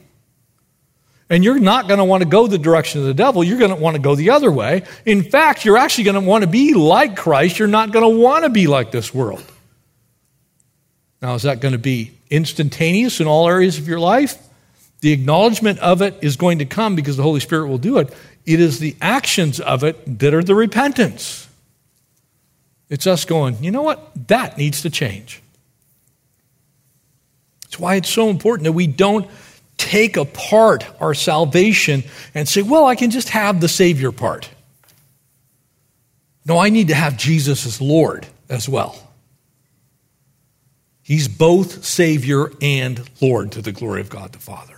[1.28, 3.42] And you're not going to want to go the direction of the devil.
[3.42, 4.84] You're going to want to go the other way.
[5.04, 7.58] In fact, you're actually going to want to be like Christ.
[7.58, 9.44] You're not going to want to be like this world.
[11.20, 14.40] Now, is that going to be instantaneous in all areas of your life?
[15.00, 18.14] The acknowledgement of it is going to come because the Holy Spirit will do it.
[18.44, 21.48] It is the actions of it that are the repentance.
[22.88, 24.28] It's us going, you know what?
[24.28, 25.42] That needs to change.
[27.62, 29.28] That's why it's so important that we don't
[29.76, 32.04] take apart our salvation
[32.34, 34.50] and say, well, I can just have the Savior part.
[36.44, 38.96] No, I need to have Jesus as Lord as well.
[41.02, 44.76] He's both Savior and Lord to the glory of God the Father.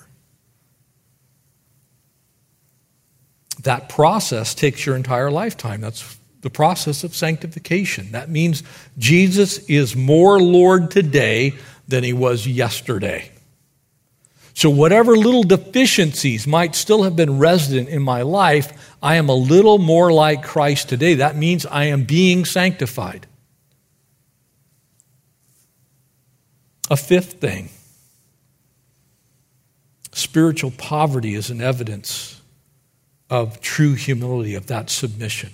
[3.63, 5.81] That process takes your entire lifetime.
[5.81, 8.13] That's the process of sanctification.
[8.13, 8.63] That means
[8.99, 11.55] Jesus is more Lord today
[11.89, 13.31] than he was yesterday.
[14.59, 19.35] So, whatever little deficiencies might still have been resident in my life, I am a
[19.35, 21.15] little more like Christ today.
[21.15, 23.29] That means I am being sanctified.
[26.91, 27.69] A fifth thing
[30.11, 32.43] spiritual poverty is an evidence
[33.31, 35.53] of true humility, of that submission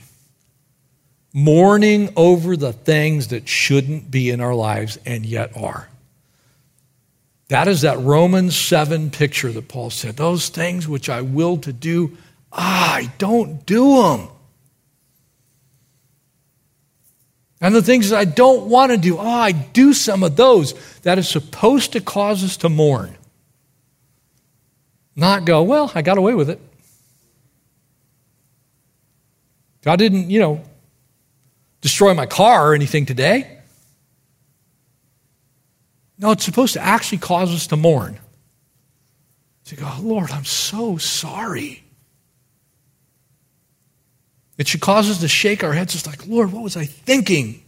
[1.35, 5.91] mourning over the things that shouldn't be in our lives and yet are.
[7.49, 10.17] That is that Romans 7 picture that Paul said.
[10.17, 12.17] Those things which I will to do,
[12.51, 14.29] I don't do them.
[17.61, 20.75] And the things that I don't want to do, oh, I do some of those.
[21.01, 23.17] That is supposed to cause us to mourn.
[25.17, 26.61] Not go, well, I got away with it.
[29.83, 30.63] God didn't, you know,
[31.81, 33.54] destroy my car or anything today.
[36.19, 38.19] No, it's supposed to actually cause us to mourn.
[39.67, 41.83] To oh, go, Lord, I'm so sorry.
[44.57, 45.95] It should cause us to shake our heads.
[45.95, 47.63] It's like, Lord, what was I thinking?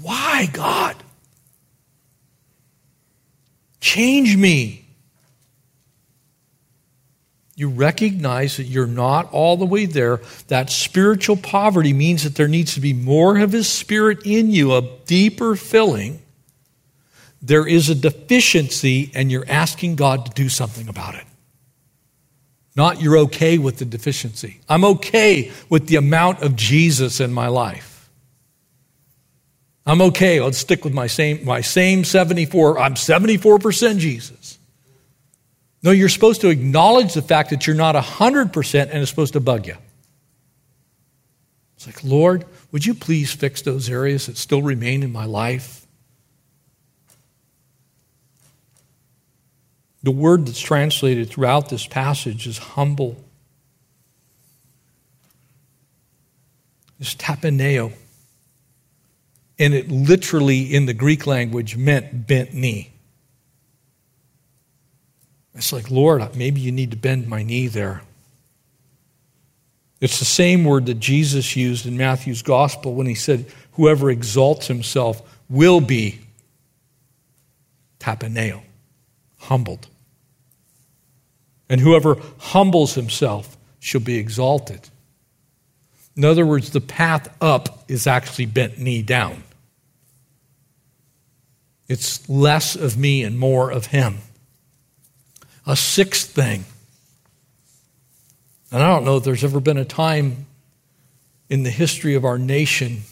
[0.00, 0.96] Why, God?
[3.80, 4.79] Change me.
[7.60, 10.22] You recognize that you're not all the way there.
[10.48, 14.74] That spiritual poverty means that there needs to be more of His Spirit in you,
[14.74, 16.22] a deeper filling.
[17.42, 21.24] There is a deficiency, and you're asking God to do something about it.
[22.76, 24.60] Not you're okay with the deficiency.
[24.66, 28.08] I'm okay with the amount of Jesus in my life.
[29.84, 30.40] I'm okay.
[30.40, 32.78] I'll stick with my same, my same 74.
[32.78, 34.39] I'm 74% Jesus.
[35.82, 39.40] No, you're supposed to acknowledge the fact that you're not 100% and it's supposed to
[39.40, 39.76] bug you.
[41.76, 45.86] It's like, Lord, would you please fix those areas that still remain in my life?
[50.02, 53.22] The word that's translated throughout this passage is humble.
[56.98, 57.92] It's tapeneo.
[59.58, 62.92] And it literally, in the Greek language, meant bent knee.
[65.54, 68.02] It's like, Lord, maybe you need to bend my knee there.
[70.00, 74.66] It's the same word that Jesus used in Matthew's gospel when he said, Whoever exalts
[74.66, 76.20] himself will be
[77.98, 78.62] tapeneo,
[79.38, 79.88] humbled.
[81.68, 84.88] And whoever humbles himself shall be exalted.
[86.16, 89.44] In other words, the path up is actually bent knee down.
[91.88, 94.18] It's less of me and more of him.
[95.66, 96.64] A sixth thing,
[98.72, 100.46] and I don't know if there's ever been a time
[101.48, 103.02] in the history of our nation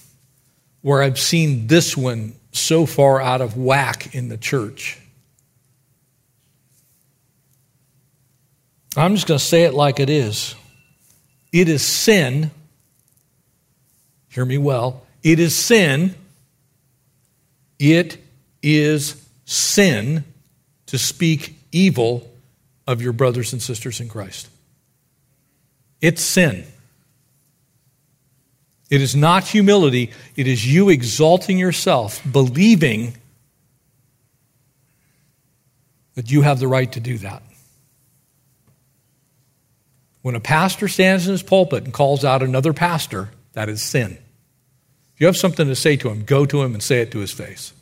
[0.80, 4.99] where I've seen this one so far out of whack in the church.
[8.96, 10.55] I'm just going to say it like it is.
[11.53, 12.51] It is sin.
[14.28, 15.03] Hear me well.
[15.22, 16.14] It is sin.
[17.78, 18.18] It
[18.62, 20.24] is sin
[20.86, 22.28] to speak evil
[22.89, 24.49] of your brothers and sisters in Christ.
[26.01, 26.64] It's sin.
[28.89, 33.14] It is not humility, it is you exalting yourself, believing
[36.14, 37.43] that you have the right to do that.
[40.22, 44.12] When a pastor stands in his pulpit and calls out another pastor, that is sin.
[45.14, 47.18] If you have something to say to him, go to him and say it to
[47.18, 47.74] his face.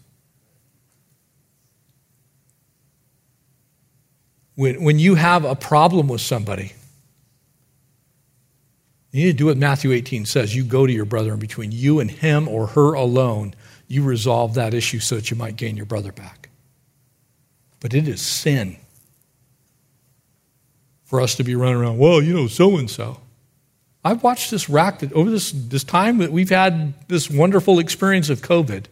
[4.57, 6.73] When, when you have a problem with somebody,
[9.13, 10.55] you need to do what Matthew 18 says.
[10.55, 13.55] You go to your brother, and between you and him or her alone,
[13.89, 16.49] you resolve that issue so that you might gain your brother back.
[17.81, 18.77] But it is sin
[21.05, 23.21] for us to be running around, well, you know, so and so.
[24.05, 28.29] I've watched this rack that over this, this time that we've had this wonderful experience
[28.29, 28.87] of COVID.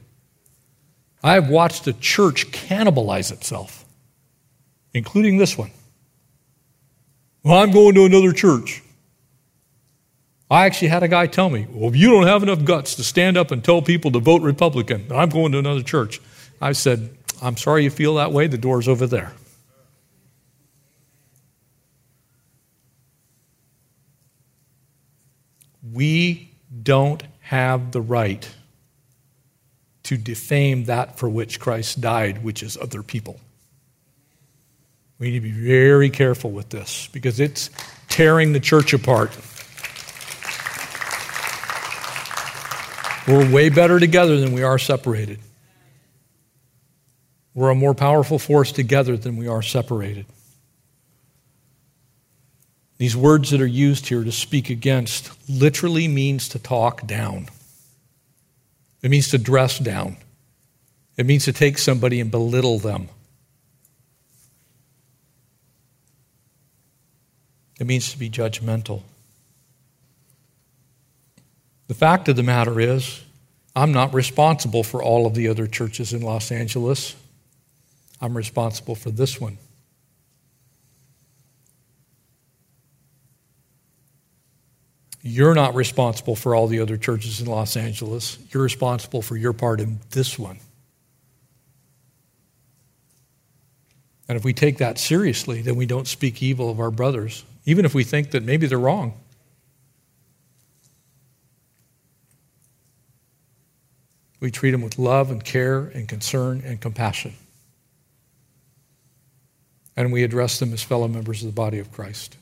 [1.22, 3.83] I have watched the church cannibalize itself,
[4.94, 5.70] including this one.
[7.42, 8.82] Well, I'm going to another church.
[10.50, 13.04] I actually had a guy tell me, well, if you don't have enough guts to
[13.04, 16.20] stand up and tell people to vote Republican, I'm going to another church.
[16.60, 17.10] I said,
[17.42, 18.46] I'm sorry you feel that way.
[18.46, 19.32] The door's over there.
[25.92, 26.50] We
[26.82, 28.48] don't have the right
[30.04, 33.40] to defame that for which Christ died, which is other people.
[35.18, 37.70] We need to be very careful with this because it's
[38.08, 39.36] tearing the church apart.
[43.26, 45.38] We're way better together than we are separated.
[47.54, 50.26] We're a more powerful force together than we are separated.
[52.98, 57.48] These words that are used here to speak against literally means to talk down.
[59.02, 60.16] It means to dress down.
[61.16, 63.08] It means to take somebody and belittle them.
[67.78, 69.02] It means to be judgmental.
[71.88, 73.22] The fact of the matter is,
[73.76, 77.16] I'm not responsible for all of the other churches in Los Angeles.
[78.20, 79.58] I'm responsible for this one.
[85.26, 88.38] You're not responsible for all the other churches in Los Angeles.
[88.50, 90.58] You're responsible for your part in this one.
[94.28, 97.84] And if we take that seriously, then we don't speak evil of our brothers, even
[97.84, 99.14] if we think that maybe they're wrong.
[104.40, 107.34] We treat them with love and care and concern and compassion.
[109.96, 112.36] And we address them as fellow members of the body of Christ.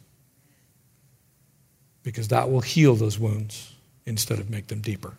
[2.03, 3.73] because that will heal those wounds
[4.07, 5.13] instead of make them deeper.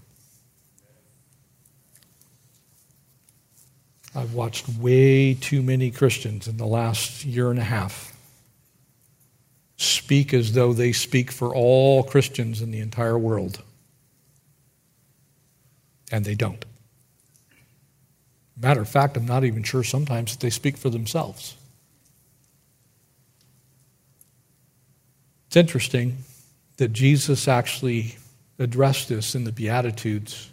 [4.15, 8.12] I've watched way too many Christians in the last year and a half
[9.83, 13.61] speak as though they speak for all Christians in the entire world.
[16.11, 16.63] And they don't.
[18.55, 21.55] Matter of fact, I'm not even sure sometimes that they speak for themselves.
[25.47, 26.17] It's interesting
[26.77, 28.17] that Jesus actually
[28.59, 30.49] addressed this in the Beatitudes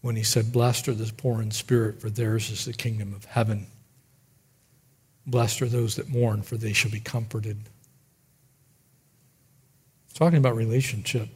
[0.00, 3.24] when he said, Blessed are the poor in spirit, for theirs is the kingdom of
[3.24, 3.66] heaven.
[5.26, 7.58] Blessed are those that mourn, for they shall be comforted.
[10.18, 11.28] Talking about relationship.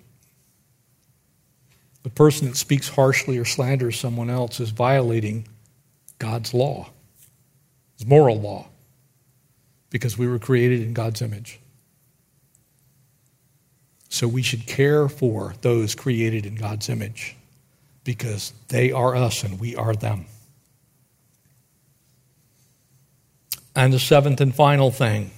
[2.02, 5.46] The person that speaks harshly or slanders someone else is violating
[6.18, 6.90] God's law,
[7.96, 8.66] His moral law,
[9.88, 11.60] because we were created in God's image.
[14.08, 17.36] So we should care for those created in God's image
[18.02, 20.26] because they are us and we are them.
[23.76, 25.30] And the seventh and final thing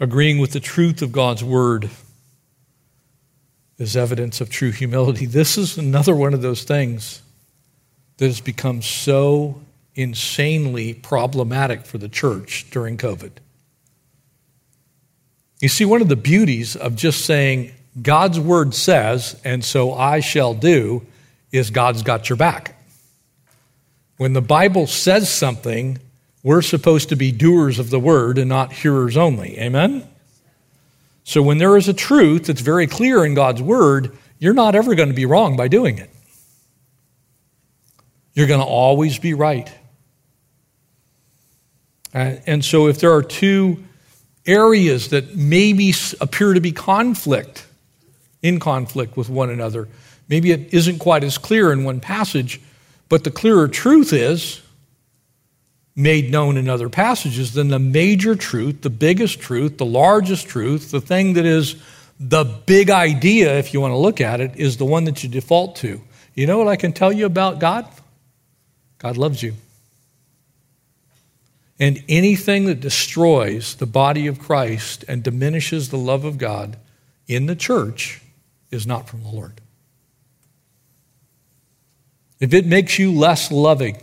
[0.00, 1.90] agreeing with the truth of God's word
[3.78, 5.26] is evidence of true humility.
[5.26, 7.22] This is another one of those things
[8.18, 9.60] that has become so
[9.94, 13.32] insanely problematic for the church during COVID.
[15.60, 20.20] You see, one of the beauties of just saying, God's word says, and so I
[20.20, 21.06] shall do,
[21.52, 22.74] is God's got your back.
[24.16, 25.98] When the Bible says something,
[26.42, 29.58] we're supposed to be doers of the word and not hearers only.
[29.58, 30.06] Amen?
[31.24, 34.94] So when there is a truth that's very clear in God's word, you're not ever
[34.94, 36.10] going to be wrong by doing it.
[38.34, 39.70] You're going to always be right.
[42.14, 43.84] Uh, and so if there are two
[44.46, 47.66] areas that maybe appear to be conflict,
[48.42, 49.88] in conflict with one another.
[50.28, 52.60] Maybe it isn't quite as clear in one passage,
[53.08, 54.60] but the clearer truth is
[55.94, 60.90] made known in other passages, then the major truth, the biggest truth, the largest truth,
[60.90, 61.76] the thing that is
[62.18, 65.28] the big idea, if you want to look at it, is the one that you
[65.28, 66.00] default to.
[66.34, 67.86] You know what I can tell you about God?
[68.98, 69.54] God loves you.
[71.78, 76.78] And anything that destroys the body of Christ and diminishes the love of God
[77.26, 78.22] in the church
[78.70, 79.60] is not from the Lord.
[82.38, 84.00] If it makes you less loving,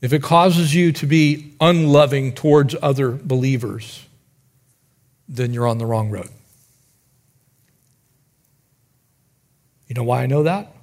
[0.00, 4.06] if it causes you to be unloving towards other believers,
[5.28, 6.28] then you're on the wrong road.
[9.86, 10.74] You know why I know that?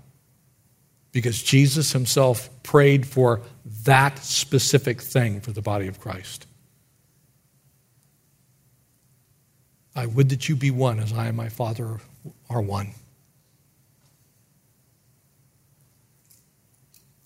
[1.11, 3.41] Because Jesus himself prayed for
[3.83, 6.45] that specific thing for the body of Christ.
[9.95, 11.99] I would that you be one as I and my Father
[12.49, 12.91] are one.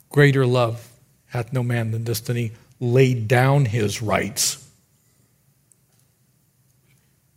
[0.10, 0.91] Greater love
[1.32, 4.70] hath no man than this, than he laid down his rights,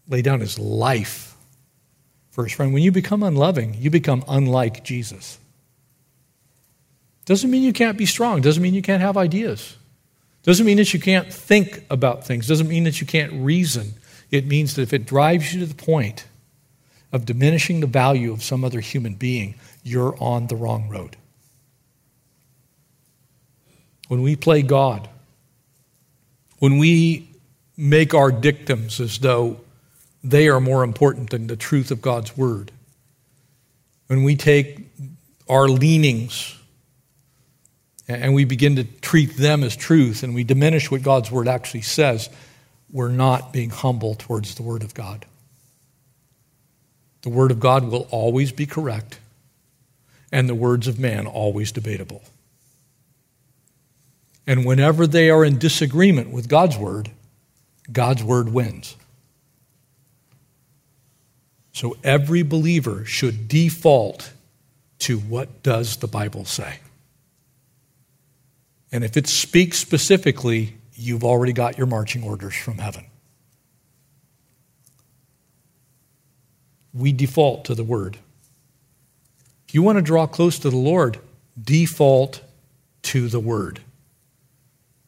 [0.09, 1.37] laid down his life
[2.31, 2.75] for his friend.
[2.75, 5.39] When you become unloving, you become unlike Jesus.
[7.25, 9.77] Doesn't mean you can't be strong, doesn't mean you can't have ideas.
[10.43, 13.95] Doesn't mean that you can't think about things, doesn't mean that you can't reason.
[14.31, 16.27] It means that if it drives you to the point
[17.13, 21.17] of diminishing the value of some other human being, you're on the wrong road.
[24.15, 25.09] When we play God,
[26.61, 27.29] when we
[27.77, 29.59] make our dictums as though
[30.23, 32.71] they are more important than the truth of God's word,
[34.07, 34.87] when we take
[35.49, 36.57] our leanings
[38.07, 41.83] and we begin to treat them as truth and we diminish what God's word actually
[41.83, 42.31] says,
[42.93, 45.27] we're not being humble towards the Word of God.
[47.23, 49.19] The Word of God will always be correct,
[50.31, 52.23] and the words of man always debatable.
[54.47, 57.11] And whenever they are in disagreement with God's Word,
[57.91, 58.97] God's Word wins.
[61.73, 64.33] So every believer should default
[65.01, 66.79] to what does the Bible say?
[68.93, 73.07] And if it speaks specifically, you've already got your marching orders from heaven.
[76.93, 78.19] We default to the Word.
[79.67, 81.19] If you want to draw close to the Lord,
[81.61, 82.41] default
[83.03, 83.81] to the Word.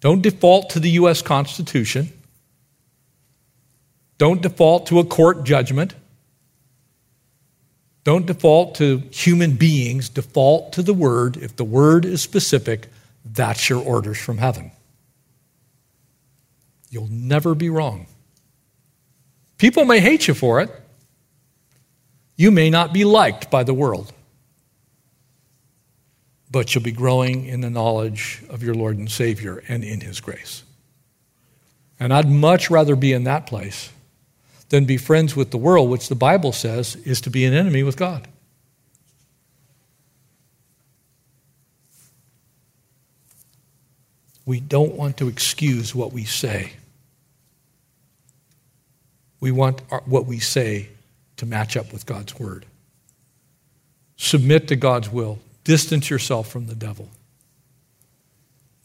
[0.01, 1.23] Don't default to the U.S.
[1.23, 2.13] Constitution.
[4.19, 5.95] Don't default to a court judgment.
[8.05, 10.09] Don't default to human beings.
[10.09, 11.37] Default to the Word.
[11.37, 12.89] If the Word is specific,
[13.25, 14.71] that's your orders from heaven.
[16.91, 18.07] You'll never be wrong.
[19.59, 20.71] People may hate you for it.
[22.37, 24.13] You may not be liked by the world.
[26.51, 30.21] But you'll be growing in the knowledge of your Lord and Savior and in His
[30.21, 30.63] grace.
[31.99, 33.91] And I'd much rather be in that place
[34.69, 37.83] than be friends with the world, which the Bible says is to be an enemy
[37.83, 38.29] with God.
[44.45, 46.73] We don't want to excuse what we say.
[49.41, 50.89] We want our, what we say
[51.37, 52.65] to match up with God's word.
[54.17, 55.41] Submit to God's will.
[55.67, 57.09] Distance yourself from the devil.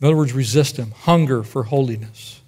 [0.01, 0.89] In other words, resist him.
[0.89, 2.41] Hunger for holiness.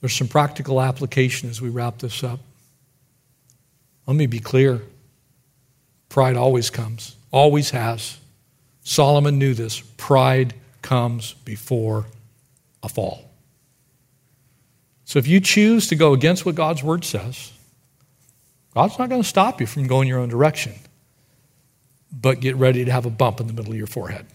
[0.00, 2.40] There's some practical application as we wrap this up.
[4.08, 4.82] Let me be clear
[6.08, 8.18] pride always comes, always has.
[8.82, 9.80] Solomon knew this.
[9.96, 12.06] Pride comes before
[12.82, 13.30] a fall.
[15.04, 17.52] So if you choose to go against what God's word says,
[18.74, 20.74] God's not going to stop you from going your own direction.
[22.12, 24.26] But get ready to have a bump in the middle of your forehead.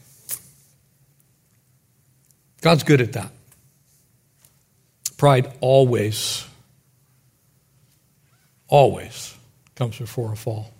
[2.61, 3.31] God's good at that.
[5.17, 6.45] Pride always,
[8.67, 9.35] always
[9.75, 10.71] comes before a fall.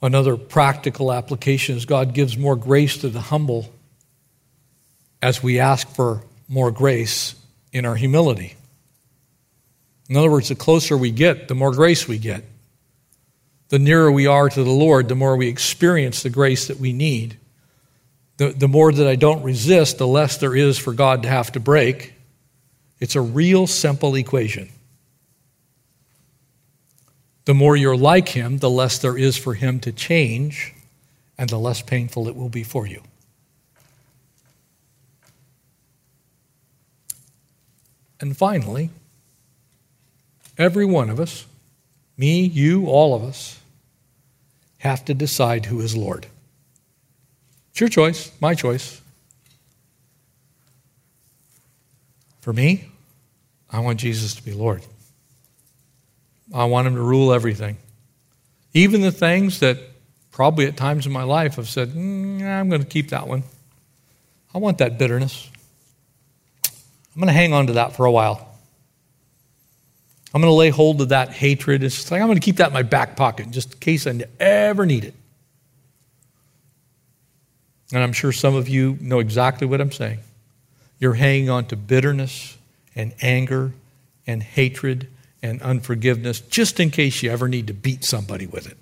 [0.00, 3.72] Another practical application is God gives more grace to the humble
[5.22, 7.36] as we ask for more grace
[7.72, 8.56] in our humility.
[10.08, 12.44] In other words, the closer we get, the more grace we get.
[13.72, 16.92] The nearer we are to the Lord, the more we experience the grace that we
[16.92, 17.38] need.
[18.36, 21.52] The, the more that I don't resist, the less there is for God to have
[21.52, 22.12] to break.
[23.00, 24.68] It's a real simple equation.
[27.46, 30.74] The more you're like Him, the less there is for Him to change,
[31.38, 33.00] and the less painful it will be for you.
[38.20, 38.90] And finally,
[40.58, 41.46] every one of us,
[42.18, 43.60] me, you, all of us,
[44.82, 46.26] have to decide who is Lord.
[47.70, 49.00] It's your choice, my choice.
[52.40, 52.88] For me,
[53.70, 54.82] I want Jesus to be Lord.
[56.52, 57.76] I want him to rule everything.
[58.74, 59.78] Even the things that
[60.32, 63.44] probably at times in my life have said, mm, I'm going to keep that one.
[64.52, 65.48] I want that bitterness.
[66.66, 68.51] I'm going to hang on to that for a while.
[70.34, 71.82] I'm going to lay hold of that hatred.
[71.82, 74.18] It's like I'm going to keep that in my back pocket just in case I
[74.40, 75.14] ever need it.
[77.92, 80.20] And I'm sure some of you know exactly what I'm saying.
[80.98, 82.56] You're hanging on to bitterness
[82.94, 83.72] and anger
[84.26, 85.08] and hatred
[85.42, 88.78] and unforgiveness just in case you ever need to beat somebody with it.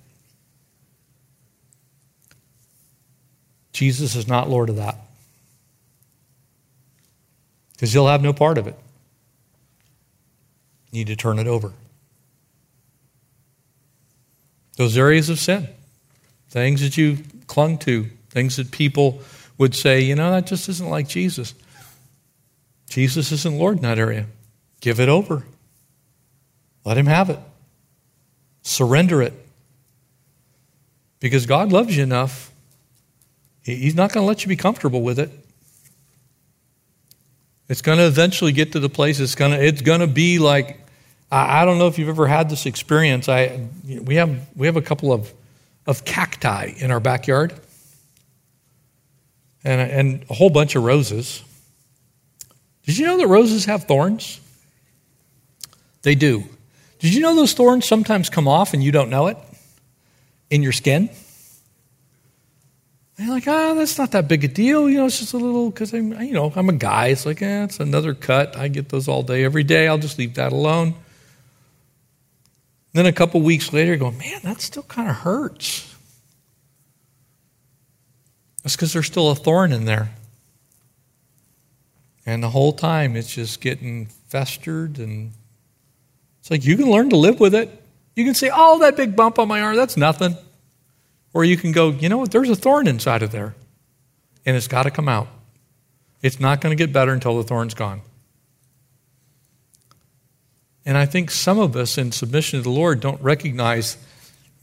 [3.73, 4.97] Jesus is not Lord of that
[7.73, 8.77] because he'll have no part of it.
[10.93, 11.73] Need to turn it over.
[14.77, 15.69] Those areas of sin,
[16.49, 19.21] things that you clung to, things that people
[19.59, 21.55] would say, you know, that just isn't like Jesus.
[22.89, 24.27] Jesus isn't Lord in that area.
[24.81, 25.45] Give it over.
[26.85, 27.39] Let Him have it.
[28.63, 29.35] Surrender it.
[31.21, 32.51] Because God loves you enough,
[33.63, 35.31] He's not going to let you be comfortable with it.
[37.69, 40.39] It's going to eventually get to the place it's going to, it's going to be
[40.39, 40.80] like,
[41.31, 43.29] I, I don't know if you've ever had this experience.
[43.29, 45.33] I, we, have, we have a couple of,
[45.87, 47.55] of cacti in our backyard
[49.65, 51.43] and, and a whole bunch of roses.
[52.85, 54.41] Did you know that roses have thorns?
[56.03, 56.45] They do.
[56.99, 59.37] Did you know those thorns sometimes come off and you don't know it
[60.51, 61.09] in your skin?
[63.17, 64.89] And you're like, ah, oh, that's not that big a deal.
[64.89, 67.09] You know, it's just a little, because I'm, you know, I'm a guy.
[67.09, 68.57] It's like, eh, it's another cut.
[68.57, 69.89] I get those all day, every day.
[69.89, 70.95] I'll just leave that alone.
[72.93, 75.95] Then a couple weeks later, you go, man, that still kind of hurts.
[78.63, 80.11] That's because there's still a thorn in there.
[82.27, 85.33] And the whole time it's just getting festered and
[86.41, 87.71] it's like you can learn to live with it.
[88.17, 90.37] You can say, oh, that big bump on my arm, that's nothing.
[91.33, 93.55] Or you can go, you know what, there's a thorn inside of there,
[94.45, 95.29] and it's got to come out.
[96.23, 98.03] It's not going to get better until the thorn's gone.
[100.91, 103.97] And I think some of us, in submission to the Lord, don't recognize,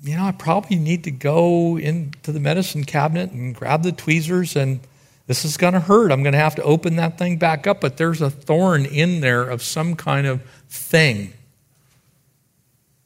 [0.04, 4.58] you know, I probably need to go into the medicine cabinet and grab the tweezers,
[4.58, 4.82] and
[5.28, 6.12] this is going to hurt.
[6.12, 9.22] I'm going to have to open that thing back up, but there's a thorn in
[9.22, 11.32] there of some kind of thing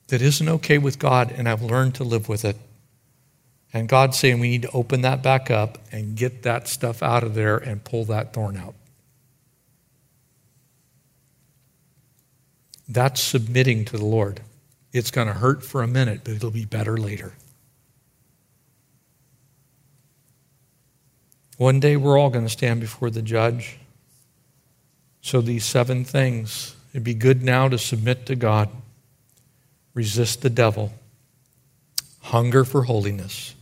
[0.07, 2.57] that isn't okay with God, and I've learned to live with it.
[3.71, 7.21] And God's saying we need to open that back up and get that stuff out
[7.21, 8.73] of there and pull that thorn out.
[12.91, 14.41] That's submitting to the Lord.
[14.91, 17.31] It's going to hurt for a minute, but it'll be better later.
[21.55, 23.77] One day we're all going to stand before the judge.
[25.21, 28.67] So, these seven things, it'd be good now to submit to God,
[29.93, 30.91] resist the devil,
[32.19, 33.55] hunger for holiness,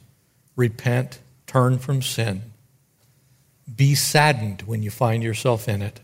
[0.56, 2.42] repent, turn from sin,
[3.76, 6.00] be saddened when you find yourself in it.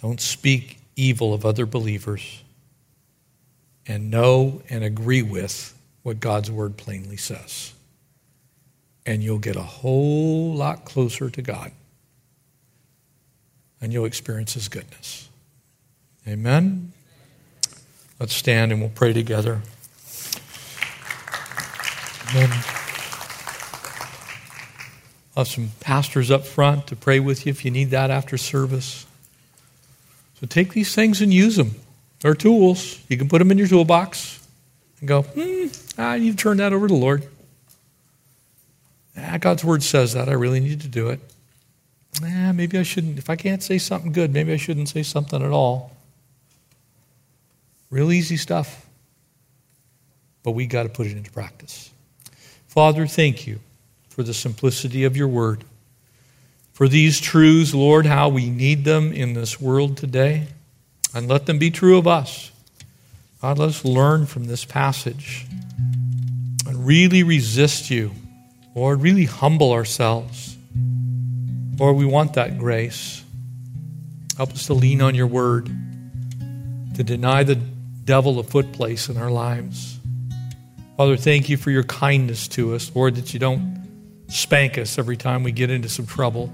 [0.00, 2.42] Don't speak evil of other believers
[3.86, 7.72] and know and agree with what God's word plainly says.
[9.04, 11.70] And you'll get a whole lot closer to God.
[13.80, 15.28] And you'll experience His goodness.
[16.26, 16.92] Amen?
[18.18, 19.60] Let's stand and we'll pray together.
[22.30, 22.50] Amen.
[25.36, 28.38] I'll have some pastors up front to pray with you if you need that after
[28.38, 29.06] service.
[30.40, 31.74] So take these things and use them.
[32.20, 33.00] They're tools.
[33.08, 34.46] You can put them in your toolbox
[35.00, 35.66] and go, hmm,
[35.98, 37.26] ah, you've turned that over to the Lord.
[39.16, 40.28] Ah, God's word says that.
[40.28, 41.20] I really need to do it.
[42.22, 43.18] Ah, maybe I shouldn't.
[43.18, 45.92] If I can't say something good, maybe I shouldn't say something at all.
[47.90, 48.86] Real easy stuff.
[50.42, 51.90] But we got to put it into practice.
[52.68, 53.60] Father, thank you
[54.08, 55.64] for the simplicity of your word.
[56.76, 60.48] For these truths, Lord, how we need them in this world today.
[61.14, 62.50] And let them be true of us.
[63.40, 65.46] God, let us learn from this passage
[66.66, 68.10] and really resist you.
[68.74, 70.54] Lord, really humble ourselves.
[71.78, 73.24] Lord, we want that grace.
[74.36, 75.70] Help us to lean on your word,
[76.96, 79.98] to deny the devil a footplace in our lives.
[80.98, 83.82] Father, thank you for your kindness to us, Lord, that you don't
[84.28, 86.52] spank us every time we get into some trouble.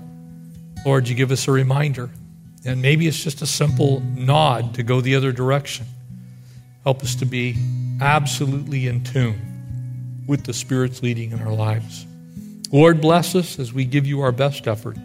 [0.84, 2.10] Lord, you give us a reminder
[2.64, 5.86] and maybe it's just a simple nod to go the other direction.
[6.84, 7.56] Help us to be
[8.00, 12.06] absolutely in tune with the Spirit's leading in our lives.
[12.70, 14.96] Lord, bless us as we give you our best effort.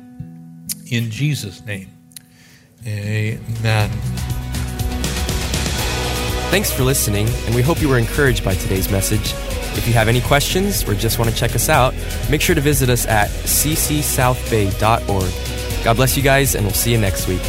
[0.89, 1.89] In Jesus' name,
[2.85, 3.89] amen.
[6.49, 9.33] Thanks for listening, and we hope you were encouraged by today's message.
[9.77, 11.93] If you have any questions or just want to check us out,
[12.31, 15.56] make sure to visit us at ccsouthbay.org.
[15.83, 17.41] God bless you guys, and we'll see you next week.